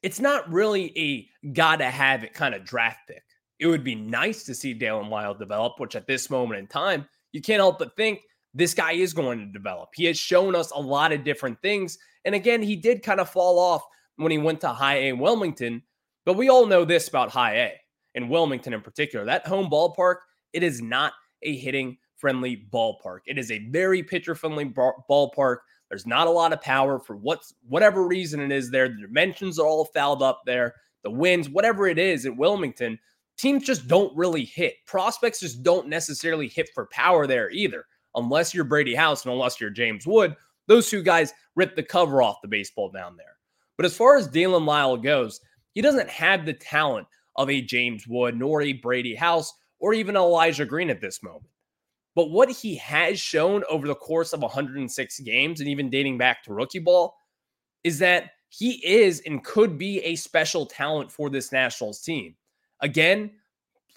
it's 0.02 0.20
not 0.20 0.50
really 0.50 0.96
a 0.98 1.48
gotta 1.52 1.84
have 1.84 2.24
it 2.24 2.34
kind 2.34 2.54
of 2.54 2.64
draft 2.64 3.00
pick. 3.08 3.22
It 3.58 3.66
would 3.66 3.84
be 3.84 3.94
nice 3.94 4.44
to 4.44 4.54
see 4.54 4.78
Daylen 4.78 5.10
Lile 5.10 5.34
develop, 5.34 5.78
which 5.78 5.96
at 5.96 6.06
this 6.06 6.30
moment 6.30 6.60
in 6.60 6.66
time, 6.66 7.06
you 7.32 7.40
can't 7.40 7.60
help 7.60 7.78
but 7.78 7.94
think 7.96 8.20
this 8.54 8.74
guy 8.74 8.92
is 8.92 9.12
going 9.12 9.38
to 9.38 9.46
develop. 9.46 9.90
He 9.94 10.06
has 10.06 10.18
shown 10.18 10.54
us 10.54 10.70
a 10.70 10.80
lot 10.80 11.12
of 11.12 11.24
different 11.24 11.60
things. 11.62 11.98
And 12.24 12.34
again, 12.34 12.62
he 12.62 12.76
did 12.76 13.02
kind 13.02 13.20
of 13.20 13.30
fall 13.30 13.58
off 13.58 13.82
when 14.16 14.32
he 14.32 14.38
went 14.38 14.60
to 14.62 14.68
high 14.68 14.96
A 14.96 15.08
in 15.08 15.18
Wilmington. 15.18 15.82
But 16.26 16.36
we 16.36 16.48
all 16.48 16.66
know 16.66 16.84
this 16.84 17.08
about 17.08 17.30
high 17.30 17.56
A 17.56 17.72
and 18.14 18.30
Wilmington 18.30 18.74
in 18.74 18.82
particular. 18.82 19.24
That 19.24 19.46
home 19.46 19.70
ballpark, 19.70 20.16
it 20.52 20.62
is 20.62 20.82
not 20.82 21.12
a 21.42 21.56
hitting 21.56 21.96
friendly 22.16 22.66
ballpark. 22.72 23.20
It 23.26 23.38
is 23.38 23.50
a 23.50 23.66
very 23.70 24.02
pitcher 24.02 24.34
friendly 24.34 24.66
ballpark. 24.66 25.58
There's 25.88 26.06
not 26.06 26.26
a 26.26 26.30
lot 26.30 26.52
of 26.52 26.60
power 26.60 27.00
for 27.00 27.16
what's 27.16 27.54
whatever 27.66 28.06
reason 28.06 28.40
it 28.40 28.52
is 28.52 28.70
there. 28.70 28.88
The 28.88 29.06
dimensions 29.06 29.58
are 29.58 29.66
all 29.66 29.86
fouled 29.86 30.22
up 30.22 30.42
there. 30.46 30.74
The 31.02 31.10
winds, 31.10 31.48
whatever 31.48 31.88
it 31.88 31.98
is 31.98 32.26
at 32.26 32.36
Wilmington, 32.36 32.98
teams 33.38 33.64
just 33.64 33.88
don't 33.88 34.14
really 34.16 34.44
hit. 34.44 34.74
Prospects 34.86 35.40
just 35.40 35.62
don't 35.62 35.88
necessarily 35.88 36.46
hit 36.46 36.68
for 36.74 36.86
power 36.92 37.26
there 37.26 37.50
either, 37.50 37.86
unless 38.14 38.54
you're 38.54 38.64
Brady 38.64 38.94
House 38.94 39.24
and 39.24 39.32
unless 39.32 39.60
you're 39.60 39.70
James 39.70 40.06
Wood. 40.06 40.36
Those 40.70 40.88
two 40.88 41.02
guys 41.02 41.34
rip 41.56 41.74
the 41.74 41.82
cover 41.82 42.22
off 42.22 42.42
the 42.42 42.48
baseball 42.48 42.92
down 42.92 43.16
there. 43.16 43.36
But 43.76 43.86
as 43.86 43.96
far 43.96 44.16
as 44.16 44.28
Daylen 44.28 44.64
Lile 44.64 44.96
goes, 44.96 45.40
he 45.72 45.82
doesn't 45.82 46.08
have 46.08 46.46
the 46.46 46.52
talent 46.52 47.08
of 47.34 47.50
a 47.50 47.60
James 47.60 48.06
Wood, 48.06 48.36
nor 48.36 48.62
a 48.62 48.74
Brady 48.74 49.16
House, 49.16 49.52
or 49.80 49.94
even 49.94 50.14
Elijah 50.14 50.64
Green 50.64 50.88
at 50.88 51.00
this 51.00 51.24
moment. 51.24 51.50
But 52.14 52.30
what 52.30 52.52
he 52.52 52.76
has 52.76 53.18
shown 53.18 53.64
over 53.68 53.88
the 53.88 53.96
course 53.96 54.32
of 54.32 54.42
106 54.42 55.20
games 55.20 55.58
and 55.58 55.68
even 55.68 55.90
dating 55.90 56.18
back 56.18 56.44
to 56.44 56.54
rookie 56.54 56.78
ball 56.78 57.16
is 57.82 57.98
that 57.98 58.30
he 58.48 58.74
is 58.86 59.22
and 59.26 59.42
could 59.42 59.76
be 59.76 59.98
a 60.02 60.14
special 60.14 60.66
talent 60.66 61.10
for 61.10 61.30
this 61.30 61.50
Nationals 61.50 62.00
team. 62.00 62.36
Again, 62.80 63.32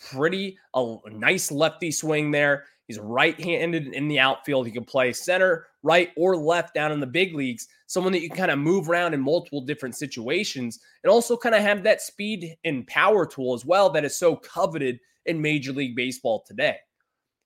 pretty 0.10 0.58
a 0.74 0.98
nice 1.12 1.52
lefty 1.52 1.92
swing 1.92 2.32
there. 2.32 2.66
He's 2.88 3.00
right-handed 3.00 3.88
in 3.88 4.08
the 4.08 4.19
outfield. 4.19 4.65
He 4.65 4.72
can 4.72 4.84
play 4.84 5.13
center, 5.13 5.67
right, 5.84 6.12
or 6.17 6.36
left 6.36 6.74
down 6.74 6.91
in 6.91 7.00
the 7.00 7.08
big 7.08 7.34
leagues. 7.34 7.67
Someone 7.88 8.12
that 8.13 8.22
you 8.22 8.30
can 8.30 8.38
kind 8.38 8.52
of 8.52 8.60
move 8.60 8.89
around 8.89 9.13
in 9.13 9.22
multiple 9.22 9.62
different 9.62 9.96
situations 9.96 10.80
and 11.04 11.12
also 11.12 11.38
kind 11.38 11.56
of 11.56 11.62
have 11.62 11.84
that 11.84 12.02
speed 12.02 12.56
and 12.65 12.86
power 12.88 13.26
tool 13.26 13.54
as 13.54 13.65
well 13.65 13.89
that 13.91 14.06
is 14.06 14.17
so 14.17 14.36
coveted 14.36 15.00
in 15.26 15.41
Major 15.41 15.72
League 15.72 15.96
Baseball 15.96 16.43
today. 16.46 16.78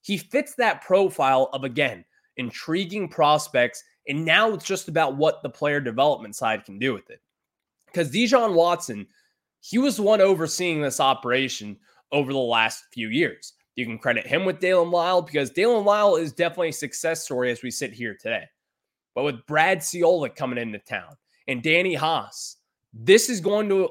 He 0.02 0.18
fits 0.18 0.56
that 0.56 0.82
profile 0.82 1.50
of 1.54 1.64
again, 1.64 2.04
intriguing 2.38 3.08
prospects, 3.10 3.84
and 4.08 4.26
now 4.26 4.54
it's 4.54 4.66
just 4.66 4.88
about 4.88 5.18
what 5.18 5.44
the 5.44 5.50
player 5.50 5.80
development 5.80 6.36
side 6.36 6.66
can 6.66 6.80
do 6.80 6.94
with 6.94 7.10
it. 7.10 7.22
Because 7.88 8.10
De 8.10 8.26
Jon 8.26 8.56
Watson 8.56 9.08
he 9.62 9.78
was 9.78 9.98
the 9.98 10.04
one 10.04 10.22
overseeing 10.22 10.82
this 10.82 11.00
operation 11.00 11.78
over 12.12 12.32
the 12.32 12.40
last 12.40 12.86
few 12.94 13.10
years. 13.10 13.54
You 13.78 13.86
can 13.86 13.98
credit 13.98 14.28
him 14.28 14.44
with 14.44 14.60
Daylen 14.60 14.92
Lile 14.92 15.22
because 15.22 15.52
Daylen 15.52 15.86
Lile 15.86 16.18
is 16.18 16.34
definitely 16.34 16.70
a 16.70 16.74
success 16.74 17.24
story 17.24 17.52
as 17.52 17.64
we 17.64 17.72
sit 17.72 17.94
here 17.94 18.18
today. 18.20 18.44
But 19.16 19.24
with 19.24 19.46
Brad 19.46 19.80
Ciolek 19.80 20.36
coming 20.36 20.58
into 20.58 20.80
town 20.80 21.16
and 21.48 21.64
Danny 21.64 21.94
Haas, 21.94 22.58
this 22.94 23.30
is 23.30 23.40
going 23.40 23.70
to 23.70 23.90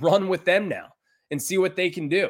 run 0.00 0.28
with 0.28 0.44
them 0.44 0.68
now 0.68 0.88
and 1.30 1.40
see 1.40 1.56
what 1.56 1.76
they 1.76 1.88
can 1.88 2.08
do. 2.08 2.28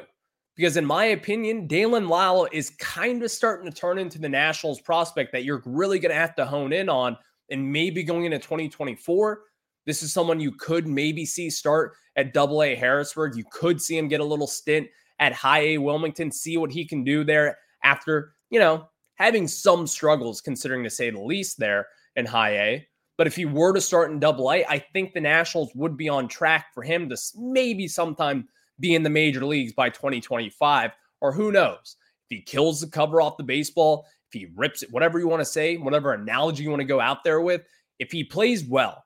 Because 0.55 0.77
in 0.77 0.87
my 0.87 1.07
opinion, 1.07 1.66
Daylen 1.66 2.09
Lile 2.09 2.47
is 2.53 2.71
kind 2.79 3.23
of 3.25 3.31
starting 3.33 3.68
to 3.68 3.77
turn 3.77 3.99
into 3.99 4.21
the 4.21 4.29
Nationals 4.29 4.81
prospect 4.81 5.33
that 5.33 5.44
you're 5.44 5.62
really 5.64 5.99
going 5.99 6.14
to 6.14 6.21
have 6.21 6.37
to 6.37 6.47
hone 6.47 6.73
in 6.73 6.88
on 6.88 7.16
and 7.51 7.73
maybe 7.73 8.05
going 8.05 8.27
into 8.27 8.38
2024 8.38 9.40
this 9.88 10.03
is 10.03 10.12
someone 10.12 10.38
you 10.38 10.53
could 10.53 10.87
maybe 10.87 11.25
see 11.25 11.49
start 11.49 11.94
at 12.14 12.35
double 12.35 12.62
A 12.62 12.75
Harrisburg. 12.75 13.35
You 13.37 13.44
could 13.51 13.81
see 13.81 13.97
him 13.97 14.07
get 14.07 14.21
a 14.21 14.25
little 14.25 14.47
stint 14.47 14.87
at 15.18 15.33
high 15.33 15.61
A 15.61 15.78
Wilmington, 15.78 16.31
see 16.31 16.57
what 16.57 16.72
he 16.72 16.85
can 16.85 17.04
do 17.04 17.24
there 17.24 17.59
after, 17.83 18.35
you 18.50 18.59
know, 18.59 18.88
having 19.14 19.48
some 19.48 19.87
struggles, 19.87 20.40
considering 20.40 20.85
to 20.85 20.90
say 20.90 21.11
the 21.11 21.20
least, 21.20 21.59
there 21.59 21.87
in 22.16 22.26
high 22.26 22.57
A. 22.59 22.88
But 23.16 23.26
if 23.26 23.35
he 23.35 23.44
were 23.44 23.72
to 23.72 23.81
start 23.81 24.11
in 24.11 24.20
double 24.20 24.52
A, 24.52 24.64
I 24.66 24.78
think 24.92 25.12
the 25.12 25.20
Nationals 25.20 25.72
would 25.74 25.96
be 25.96 26.09
on 26.09 26.28
track 26.28 26.66
for 26.72 26.83
him 26.83 27.09
to 27.09 27.16
maybe 27.37 27.88
sometime 27.88 28.48
be 28.78 28.94
in 28.94 29.02
the 29.02 29.11
major 29.11 29.44
leagues 29.44 29.72
by 29.72 29.90
2025, 29.90 30.92
or 31.20 31.33
who 31.33 31.50
knows? 31.50 31.96
If 32.31 32.37
he 32.37 32.42
kills 32.42 32.81
the 32.81 32.87
cover 32.87 33.20
off 33.20 33.37
the 33.37 33.42
baseball, 33.42 34.07
if 34.33 34.40
he 34.40 34.48
rips 34.54 34.83
it, 34.83 34.92
whatever 34.92 35.18
you 35.18 35.26
want 35.26 35.40
to 35.40 35.44
say, 35.44 35.78
whatever 35.78 36.12
analogy 36.12 36.62
you 36.62 36.70
want 36.70 36.81
to 36.81 36.87
go 36.87 37.00
out 37.00 37.24
there 37.24 37.40
with, 37.40 37.62
if 37.98 38.12
he 38.12 38.22
plays 38.22 38.64
well, 38.64 39.04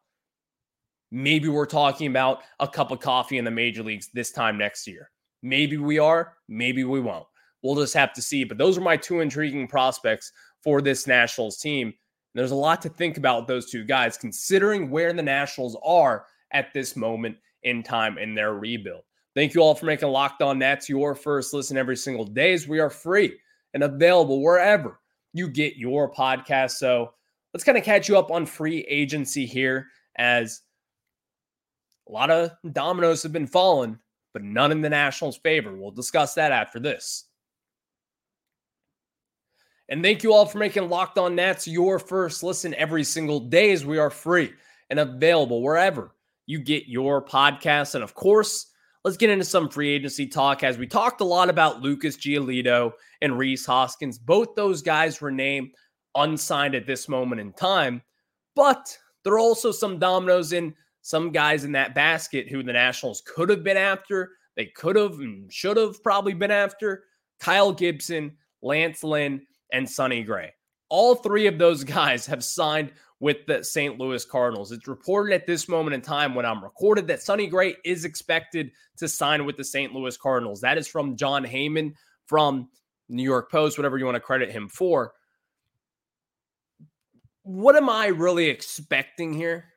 Maybe 1.15 1.47
we're 1.51 1.67
talking 1.67 2.07
about 2.07 2.41
a 2.59 2.67
cup 2.67 2.91
of 2.91 3.01
coffee 3.01 3.37
in 3.37 3.45
the 3.45 3.51
major 3.51 3.83
leagues 3.83 4.09
this 4.15 4.33
time 4.33 4.57
next 4.57 4.87
year. 4.87 5.11
Maybe 5.43 5.77
we 5.77 5.99
are, 5.99 6.35
maybe 6.49 6.85
we 6.85 7.01
won't. 7.01 7.27
We'll 7.63 7.77
just 7.77 7.95
have 7.95 8.13
to 8.15 8.23
see. 8.23 8.45
But 8.45 8.59
those 8.59 8.77
are 8.77 8.83
my 8.83 8.97
two 8.97 9.21
intriguing 9.21 9.69
prospects 9.69 10.33
for 10.63 10.81
this 10.81 11.07
Nationals 11.07 11.59
team. 11.59 11.89
And 11.89 11.95
there's 12.35 12.51
a 12.51 12.57
lot 12.57 12.83
to 12.83 12.89
think 12.89 13.19
about 13.19 13.47
those 13.47 13.71
two 13.71 13.85
guys, 13.85 14.17
considering 14.17 14.91
where 14.91 15.13
the 15.13 15.23
Nationals 15.23 15.77
are 15.85 16.27
at 16.53 16.73
this 16.73 16.97
moment 16.97 17.37
in 17.63 17.83
time 17.83 18.19
in 18.19 18.35
their 18.35 18.55
rebuild. 18.55 19.03
Thank 19.35 19.55
you 19.55 19.63
all 19.63 19.75
for 19.75 19.87
making 19.87 20.09
Locked 20.09 20.43
On 20.43 20.59
Nats 20.59 20.89
your 20.89 21.15
first 21.15 21.55
listen 21.55 21.77
every 21.77 21.97
single 21.97 22.25
day 22.25 22.53
as 22.53 22.69
we 22.69 22.81
are 22.81 22.91
free 22.91 23.39
and 23.75 23.83
available 23.83 24.43
wherever 24.43 25.01
you 25.33 25.49
get 25.49 25.77
your 25.77 26.13
podcast. 26.13 26.73
So 26.73 27.15
let's 27.55 27.65
kind 27.65 27.79
of 27.79 27.85
catch 27.85 28.09
you 28.09 28.19
up 28.19 28.31
on 28.31 28.45
free 28.45 28.81
agency 28.89 29.47
here 29.47 29.87
as 30.17 30.61
a 32.09 32.13
lot 32.13 32.31
of 32.31 32.51
dominoes 32.73 33.23
have 33.23 33.33
been 33.33 33.47
falling, 33.47 33.99
but 34.33 34.43
none 34.43 34.73
in 34.73 34.81
the 34.81 34.91
Nationals' 34.91 35.37
favor. 35.37 35.75
We'll 35.75 35.91
discuss 35.91 36.35
that 36.35 36.53
after 36.53 36.81
this. 36.81 37.25
And 39.89 40.03
thank 40.03 40.23
you 40.23 40.33
all 40.33 40.47
for 40.47 40.59
making 40.59 40.89
Locked 40.89 41.19
On 41.19 41.35
Nats 41.35 41.69
your 41.69 41.99
first 41.99 42.43
listen 42.43 42.75
every 42.75 43.05
single 43.05 43.41
day 43.41 43.73
as 43.73 43.85
we 43.85 43.99
are 43.99 44.11
free 44.11 44.53
and 44.91 44.99
available 44.99 45.63
wherever 45.63 46.15
you 46.47 46.59
get 46.59 46.87
your 46.87 47.23
podcasts. 47.23 47.95
And 47.95 48.03
of 48.03 48.15
course, 48.15 48.69
let's 49.05 49.17
get 49.17 49.31
into 49.31 49.45
some 49.45 49.69
free 49.69 49.91
agency 49.91 50.27
talk 50.27 50.63
as 50.63 50.79
we 50.79 50.87
talked 50.87 51.21
a 51.21 51.25
lot 51.25 51.51
about 51.51 51.83
Lucas 51.83 52.17
Giolito 52.17 52.93
and 53.21 53.39
Rhys 53.39 53.67
Hoskins. 53.67 54.19
Both 54.19 54.55
those 54.55 54.81
guys 54.81 55.21
were 55.21 55.31
named 55.31 55.73
unsigned 56.15 56.75
at 56.75 56.87
this 56.87 57.09
moment 57.09 57.41
in 57.41 57.53
time, 57.53 58.03
but 58.55 58.97
there 59.25 59.35
are 59.35 59.39
also 59.39 59.73
some 59.73 59.99
dominoes 59.99 60.53
in 60.53 60.75
some 61.03 61.31
guys 61.31 61.65
in 61.65 61.73
that 61.73 61.95
basket 61.95 62.49
who 62.49 62.63
the 62.63 62.73
Nationals 62.73 63.23
could 63.27 63.51
have 63.51 63.63
been 63.63 63.77
after. 63.77 64.31
They 64.57 64.67
could 64.67 64.97
have 64.97 65.19
and 65.19 65.53
should 65.53 65.77
have 65.77 66.03
probably 66.03 66.35
been 66.35 66.51
after 66.51 67.05
Kyle 67.41 67.73
Gibson, 67.73 68.37
Lance 68.63 69.03
Lynn, 69.03 69.43
and 69.73 69.89
Sonny 69.89 70.23
Gray. 70.23 70.53
All 70.89 71.17
three 71.17 71.47
of 71.47 71.59
those 71.59 71.85
guys 71.85 72.25
have 72.27 72.45
signed 72.45 72.93
with 73.19 73.47
the 73.47 73.63
St. 73.63 73.99
Louis 73.99 74.25
Cardinals. 74.25 74.73
It's 74.73 74.89
reported 74.89 75.33
at 75.35 75.47
this 75.47 75.69
moment 75.69 75.95
in 75.95 76.01
time 76.01 76.35
when 76.35 76.45
I'm 76.45 76.63
recorded 76.63 77.07
that 77.07 77.23
Sonny 77.23 77.47
Gray 77.47 77.77
is 77.85 78.05
expected 78.05 78.73
to 78.97 79.09
sign 79.09 79.45
with 79.45 79.57
the 79.57 79.65
St. 79.65 79.93
Louis 79.93 80.17
Cardinals. 80.17 80.61
That 80.61 80.77
is 80.77 80.89
from 80.89 81.17
Jon 81.17 81.45
Heyman 81.45 81.95
from 82.27 82.69
New 83.09 83.23
York 83.23 83.51
Post, 83.51 83.79
whatever 83.79 83.99
you 83.99 84.05
want 84.05 84.17
to 84.17 84.21
credit 84.21 84.51
him 84.51 84.69
for. 84.69 85.13
What 87.45 87.77
am 87.77 87.89
I 87.89 88.07
really 88.07 88.47
expecting 88.47 89.33
here? 89.33 89.72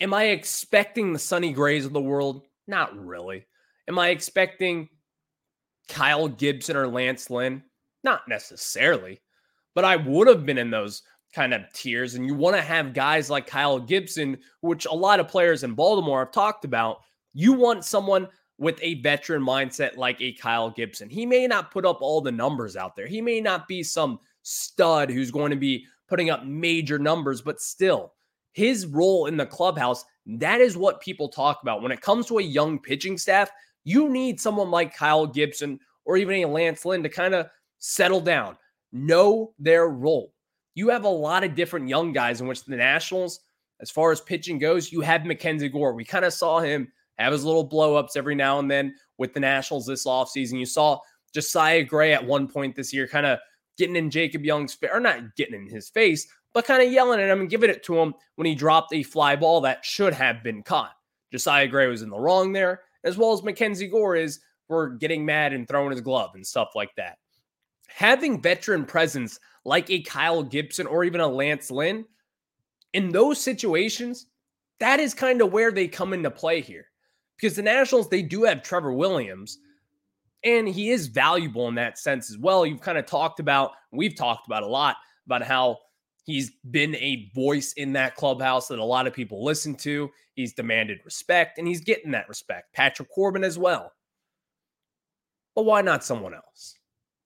Am 0.00 0.12
I 0.14 0.24
expecting 0.24 1.12
the 1.12 1.18
Sonny 1.18 1.52
Grays 1.52 1.84
of 1.84 1.92
the 1.92 2.00
world? 2.00 2.42
Not 2.66 2.96
really. 2.96 3.46
Am 3.88 3.98
I 3.98 4.08
expecting 4.08 4.88
Kyle 5.88 6.28
Gibson 6.28 6.76
or 6.76 6.88
Lance 6.88 7.30
Lynn? 7.30 7.62
Not 8.04 8.26
necessarily, 8.28 9.20
but 9.74 9.84
I 9.84 9.96
would 9.96 10.28
have 10.28 10.44
been 10.46 10.58
in 10.58 10.70
those 10.70 11.02
kind 11.34 11.54
of 11.54 11.62
tiers. 11.72 12.14
And 12.14 12.26
you 12.26 12.34
want 12.34 12.56
to 12.56 12.62
have 12.62 12.94
guys 12.94 13.30
like 13.30 13.46
Kyle 13.46 13.78
Gibson, 13.78 14.38
which 14.60 14.86
a 14.86 14.94
lot 14.94 15.20
of 15.20 15.28
players 15.28 15.64
in 15.64 15.74
Baltimore 15.74 16.20
have 16.20 16.32
talked 16.32 16.64
about. 16.64 16.98
You 17.32 17.52
want 17.52 17.84
someone 17.84 18.28
with 18.58 18.78
a 18.82 19.00
veteran 19.00 19.42
mindset 19.42 19.96
like 19.96 20.20
a 20.20 20.32
Kyle 20.34 20.70
Gibson. 20.70 21.08
He 21.08 21.26
may 21.26 21.46
not 21.46 21.70
put 21.70 21.86
up 21.86 21.98
all 22.00 22.20
the 22.20 22.32
numbers 22.32 22.76
out 22.76 22.94
there, 22.96 23.06
he 23.06 23.20
may 23.20 23.40
not 23.40 23.66
be 23.66 23.82
some 23.82 24.18
stud 24.42 25.10
who's 25.10 25.30
going 25.30 25.50
to 25.50 25.56
be 25.56 25.86
putting 26.08 26.30
up 26.30 26.44
major 26.44 26.98
numbers, 26.98 27.40
but 27.40 27.60
still, 27.60 28.12
his 28.52 28.86
role 28.86 29.26
in 29.26 29.36
the 29.36 29.46
clubhouse, 29.46 30.04
that 30.26 30.60
is 30.60 30.76
what 30.76 31.00
people 31.00 31.28
talk 31.28 31.60
about. 31.62 31.82
When 31.82 31.92
it 31.92 32.00
comes 32.00 32.26
to 32.26 32.38
a 32.38 32.42
young 32.42 32.78
pitching 32.78 33.18
staff, 33.18 33.50
you 33.84 34.08
need 34.08 34.40
someone 34.40 34.70
like 34.70 34.96
Kyle 34.96 35.26
Gibson 35.26 35.80
or 36.04 36.16
even 36.16 36.42
a 36.42 36.46
Lance 36.46 36.84
Lynn 36.84 37.02
to 37.02 37.08
kind 37.08 37.34
of 37.34 37.48
settle 37.78 38.20
down, 38.20 38.56
know 38.92 39.52
their 39.58 39.88
role. 39.88 40.32
You 40.74 40.88
have 40.88 41.04
a 41.04 41.08
lot 41.08 41.44
of 41.44 41.54
different 41.54 41.88
young 41.88 42.12
guys 42.12 42.40
in 42.40 42.46
which 42.46 42.64
the 42.64 42.76
Nationals, 42.76 43.40
as 43.80 43.90
far 43.90 44.12
as 44.12 44.20
pitching 44.20 44.58
goes, 44.58 44.92
you 44.92 45.00
have 45.00 45.26
Mackenzie 45.26 45.68
Gore. 45.68 45.94
We 45.94 46.04
kind 46.04 46.24
of 46.24 46.32
saw 46.32 46.60
him 46.60 46.92
have 47.18 47.32
his 47.32 47.44
little 47.44 47.68
blowups 47.68 48.16
every 48.16 48.34
now 48.34 48.58
and 48.58 48.70
then 48.70 48.94
with 49.18 49.34
the 49.34 49.40
Nationals 49.40 49.86
this 49.86 50.06
offseason. 50.06 50.58
You 50.58 50.66
saw 50.66 50.98
Josiah 51.34 51.84
Gray 51.84 52.12
at 52.14 52.24
one 52.24 52.48
point 52.48 52.74
this 52.74 52.92
year 52.92 53.06
kind 53.06 53.26
of 53.26 53.38
getting 53.78 53.96
in 53.96 54.10
Jacob 54.10 54.44
Young's 54.44 54.74
face, 54.74 54.90
or 54.92 55.00
not 55.00 55.34
getting 55.36 55.54
in 55.54 55.68
his 55.68 55.88
face, 55.88 56.26
but 56.52 56.64
kind 56.64 56.82
of 56.82 56.92
yelling 56.92 57.20
at 57.20 57.28
him 57.30 57.40
and 57.40 57.50
giving 57.50 57.70
it 57.70 57.82
to 57.84 57.98
him 57.98 58.14
when 58.36 58.46
he 58.46 58.54
dropped 58.54 58.92
a 58.92 59.02
fly 59.02 59.36
ball 59.36 59.60
that 59.62 59.84
should 59.84 60.12
have 60.12 60.42
been 60.42 60.62
caught. 60.62 60.92
Josiah 61.30 61.66
Gray 61.66 61.86
was 61.86 62.02
in 62.02 62.10
the 62.10 62.18
wrong 62.18 62.52
there, 62.52 62.82
as 63.04 63.16
well 63.16 63.32
as 63.32 63.42
Mackenzie 63.42 63.88
Gore 63.88 64.16
is 64.16 64.40
for 64.68 64.90
getting 64.90 65.24
mad 65.24 65.52
and 65.52 65.66
throwing 65.66 65.90
his 65.90 66.00
glove 66.00 66.30
and 66.34 66.46
stuff 66.46 66.72
like 66.74 66.94
that. 66.96 67.18
Having 67.88 68.42
veteran 68.42 68.84
presence 68.84 69.38
like 69.64 69.90
a 69.90 70.02
Kyle 70.02 70.42
Gibson 70.42 70.86
or 70.86 71.04
even 71.04 71.20
a 71.20 71.26
Lance 71.26 71.70
Lynn, 71.70 72.04
in 72.92 73.10
those 73.10 73.40
situations, 73.40 74.26
that 74.80 75.00
is 75.00 75.14
kind 75.14 75.40
of 75.40 75.52
where 75.52 75.72
they 75.72 75.88
come 75.88 76.12
into 76.12 76.30
play 76.30 76.60
here. 76.60 76.86
Because 77.36 77.56
the 77.56 77.62
Nationals, 77.62 78.08
they 78.08 78.22
do 78.22 78.44
have 78.44 78.62
Trevor 78.62 78.92
Williams, 78.92 79.58
and 80.44 80.68
he 80.68 80.90
is 80.90 81.06
valuable 81.06 81.68
in 81.68 81.74
that 81.76 81.98
sense 81.98 82.30
as 82.30 82.38
well. 82.38 82.66
You've 82.66 82.80
kind 82.80 82.98
of 82.98 83.06
talked 83.06 83.40
about, 83.40 83.72
we've 83.92 84.16
talked 84.16 84.46
about 84.46 84.62
a 84.62 84.66
lot 84.66 84.96
about 85.26 85.42
how 85.42 85.78
he's 86.24 86.52
been 86.70 86.94
a 86.96 87.30
voice 87.34 87.72
in 87.74 87.92
that 87.94 88.16
clubhouse 88.16 88.68
that 88.68 88.78
a 88.78 88.84
lot 88.84 89.06
of 89.06 89.12
people 89.12 89.44
listen 89.44 89.74
to. 89.76 90.10
He's 90.34 90.54
demanded 90.54 91.00
respect, 91.04 91.58
and 91.58 91.66
he's 91.66 91.80
getting 91.80 92.12
that 92.12 92.28
respect. 92.28 92.72
Patrick 92.74 93.10
Corbin 93.10 93.44
as 93.44 93.58
well. 93.58 93.92
But 95.54 95.64
why 95.64 95.82
not 95.82 96.04
someone 96.04 96.34
else? 96.34 96.78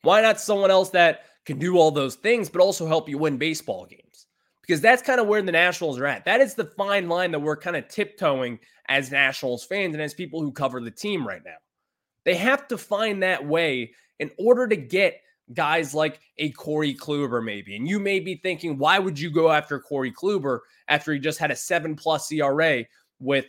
Why 0.03 0.21
not 0.21 0.41
someone 0.41 0.71
else 0.71 0.91
that 0.91 1.25
can 1.45 1.59
do 1.59 1.79
all 1.79 1.91
those 1.91 2.17
things, 2.17 2.49
but 2.49 2.61
also 2.61 2.87
help 2.87 3.09
you 3.09 3.19
win 3.19 3.39
baseball 3.39 3.87
games? 3.87 4.27
Because 4.63 4.81
that's 4.81 5.03
kind 5.03 5.21
of 5.21 5.29
where 5.29 5.43
the 5.43 5.53
Nationals 5.53 5.99
are 5.99 6.07
at. 6.07 6.25
That 6.25 6.41
is 6.41 6.55
the 6.55 6.65
fine 6.65 7.09
line 7.09 7.31
that 7.31 7.39
we're 7.39 7.57
kind 7.57 7.77
of 7.77 7.89
tiptoeing 7.89 8.59
as 8.89 9.13
Nationals 9.13 9.65
fans 9.65 9.95
and 9.95 10.03
as 10.03 10.15
people 10.15 10.41
who 10.41 10.51
cover 10.51 10.81
the 10.81 10.91
team 10.91 11.27
right 11.27 11.43
now. 11.45 11.57
They 12.25 12.35
have 12.35 12.67
to 12.69 12.79
find 12.79 13.23
that 13.23 13.47
way 13.47 13.93
in 14.19 14.31
order 14.39 14.67
to 14.67 14.77
get 14.77 15.21
guys 15.55 15.95
like 15.95 16.21
a 16.39 16.51
Corey 16.51 16.95
Kluber, 16.95 17.45
maybe. 17.45 17.77
And 17.77 17.89
you 17.89 17.99
may 17.99 18.21
be 18.21 18.37
thinking, 18.37 18.79
why 18.79 18.99
would 18.99 19.19
you 19.19 19.31
go 19.31 19.51
after 19.51 19.79
Corey 19.79 20.13
Kluber 20.13 20.61
after 20.89 21.13
he 21.13 21.19
just 21.19 21.39
had 21.39 21.51
a 21.51 21.57
seven 21.57 21.95
plus 21.95 22.31
ERA 22.33 22.85
with 23.21 23.47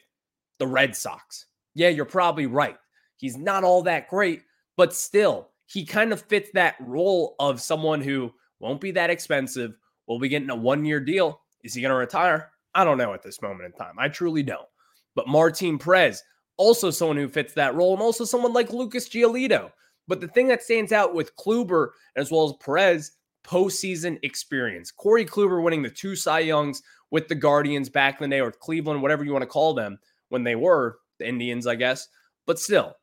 the 0.60 0.67
Red 0.67 0.95
Sox? 0.95 1.45
Yeah, 1.73 1.89
you're 1.89 2.05
probably 2.05 2.45
right. 2.45 2.77
He's 3.17 3.38
not 3.38 3.63
all 3.63 3.83
that 3.83 4.10
great, 4.10 4.43
but 4.75 4.93
still, 4.93 5.49
he 5.65 5.86
kind 5.86 6.13
of 6.13 6.21
fits 6.21 6.49
that 6.53 6.75
role 6.79 7.36
of 7.39 7.62
someone 7.62 8.01
who 8.01 8.31
won't 8.60 8.81
be 8.81 8.91
that 8.91 9.10
expensive, 9.10 9.75
will 10.07 10.19
be 10.19 10.29
getting 10.29 10.49
a 10.49 10.55
one 10.55 10.86
year 10.86 10.99
deal. 10.99 11.41
Is 11.63 11.73
he 11.73 11.81
going 11.81 11.91
to 11.91 11.97
retire? 11.97 12.51
I 12.73 12.83
don't 12.83 12.97
know 12.97 13.13
at 13.13 13.23
this 13.23 13.41
moment 13.41 13.65
in 13.65 13.71
time. 13.73 13.95
I 13.97 14.07
truly 14.07 14.43
don't. 14.43 14.67
But 15.15 15.27
Martin 15.27 15.77
Perez, 15.77 16.23
also 16.57 16.91
someone 16.91 17.17
who 17.17 17.27
fits 17.27 17.53
that 17.53 17.75
role, 17.75 17.93
and 17.93 18.01
also 18.01 18.23
someone 18.23 18.53
like 18.53 18.71
Lucas 18.71 19.10
Giolito. 19.10 19.71
But 20.07 20.21
the 20.21 20.27
thing 20.27 20.47
that 20.47 20.63
stands 20.63 20.91
out 20.91 21.13
with 21.13 21.35
Kluber 21.35 21.89
as 22.15 22.31
well 22.31 22.45
as 22.45 22.53
Perez, 22.63 23.11
postseason 23.43 24.19
experience. 24.23 24.91
Corey 24.91 25.25
Kluber 25.25 25.63
winning 25.63 25.81
the 25.81 25.89
two 25.89 26.15
Cy 26.15 26.39
Youngs 26.39 26.81
with 27.11 27.27
the 27.27 27.35
Guardians 27.35 27.89
back 27.89 28.21
in 28.21 28.29
the 28.29 28.35
day, 28.35 28.41
or 28.41 28.51
Cleveland, 28.51 29.01
whatever 29.01 29.23
you 29.23 29.31
want 29.31 29.43
to 29.43 29.47
call 29.47 29.73
them, 29.73 29.97
when 30.29 30.43
they 30.43 30.55
were 30.55 30.99
the 31.19 31.27
Indians, 31.27 31.67
I 31.67 31.75
guess. 31.75 32.07
But 32.45 32.59
still, 32.59 32.95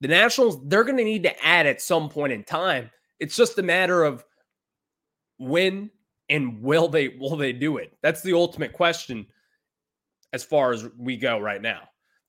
the 0.00 0.08
Nationals, 0.08 0.66
they're 0.66 0.84
going 0.84 0.96
to 0.96 1.04
need 1.04 1.22
to 1.24 1.46
add 1.46 1.66
at 1.66 1.82
some 1.82 2.08
point 2.08 2.32
in 2.32 2.44
time. 2.44 2.90
It's 3.18 3.36
just 3.36 3.58
a 3.58 3.62
matter 3.62 4.02
of 4.02 4.24
when 5.38 5.90
and 6.30 6.62
will 6.62 6.88
they 6.88 7.08
will 7.08 7.36
they 7.36 7.52
do 7.52 7.76
it? 7.76 7.96
That's 8.02 8.22
the 8.22 8.32
ultimate 8.32 8.72
question 8.72 9.26
as 10.32 10.44
far 10.44 10.72
as 10.72 10.86
we 10.96 11.16
go 11.16 11.38
right 11.38 11.60
now. 11.60 11.80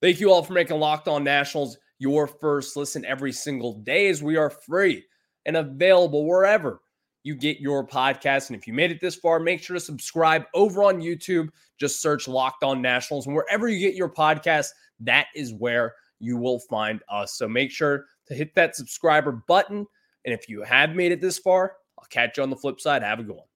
Thank 0.02 0.18
you 0.18 0.32
all 0.32 0.42
for 0.42 0.52
making 0.52 0.80
Locked 0.80 1.06
On 1.06 1.22
Nationals 1.22 1.78
your 2.02 2.26
first 2.26 2.76
listen 2.76 3.04
every 3.04 3.30
single 3.30 3.74
day 3.74 4.08
as 4.08 4.24
we 4.24 4.36
are 4.36 4.50
free 4.50 5.04
and 5.46 5.56
available 5.56 6.26
wherever 6.26 6.80
you 7.22 7.36
get 7.36 7.60
your 7.60 7.86
podcast. 7.86 8.48
And 8.50 8.58
if 8.58 8.66
you 8.66 8.72
made 8.72 8.90
it 8.90 9.00
this 9.00 9.14
far, 9.14 9.38
make 9.38 9.62
sure 9.62 9.74
to 9.74 9.80
subscribe 9.80 10.42
over 10.52 10.82
on 10.82 11.00
YouTube. 11.00 11.50
Just 11.78 12.02
search 12.02 12.26
Locked 12.26 12.64
On 12.64 12.82
Nationals. 12.82 13.26
And 13.26 13.36
wherever 13.36 13.68
you 13.68 13.78
get 13.78 13.94
your 13.94 14.08
podcast, 14.08 14.70
that 14.98 15.28
is 15.36 15.54
where 15.54 15.94
you 16.18 16.36
will 16.36 16.58
find 16.58 17.00
us. 17.08 17.34
So 17.34 17.48
make 17.48 17.70
sure 17.70 18.06
to 18.26 18.34
hit 18.34 18.52
that 18.56 18.74
subscriber 18.74 19.40
button. 19.46 19.86
And 20.24 20.34
if 20.34 20.48
you 20.48 20.62
have 20.62 20.96
made 20.96 21.12
it 21.12 21.20
this 21.20 21.38
far, 21.38 21.76
I'll 22.00 22.08
catch 22.10 22.36
you 22.36 22.42
on 22.42 22.50
the 22.50 22.56
flip 22.56 22.80
side. 22.80 23.04
Have 23.04 23.20
a 23.20 23.22
good 23.22 23.36
one. 23.36 23.46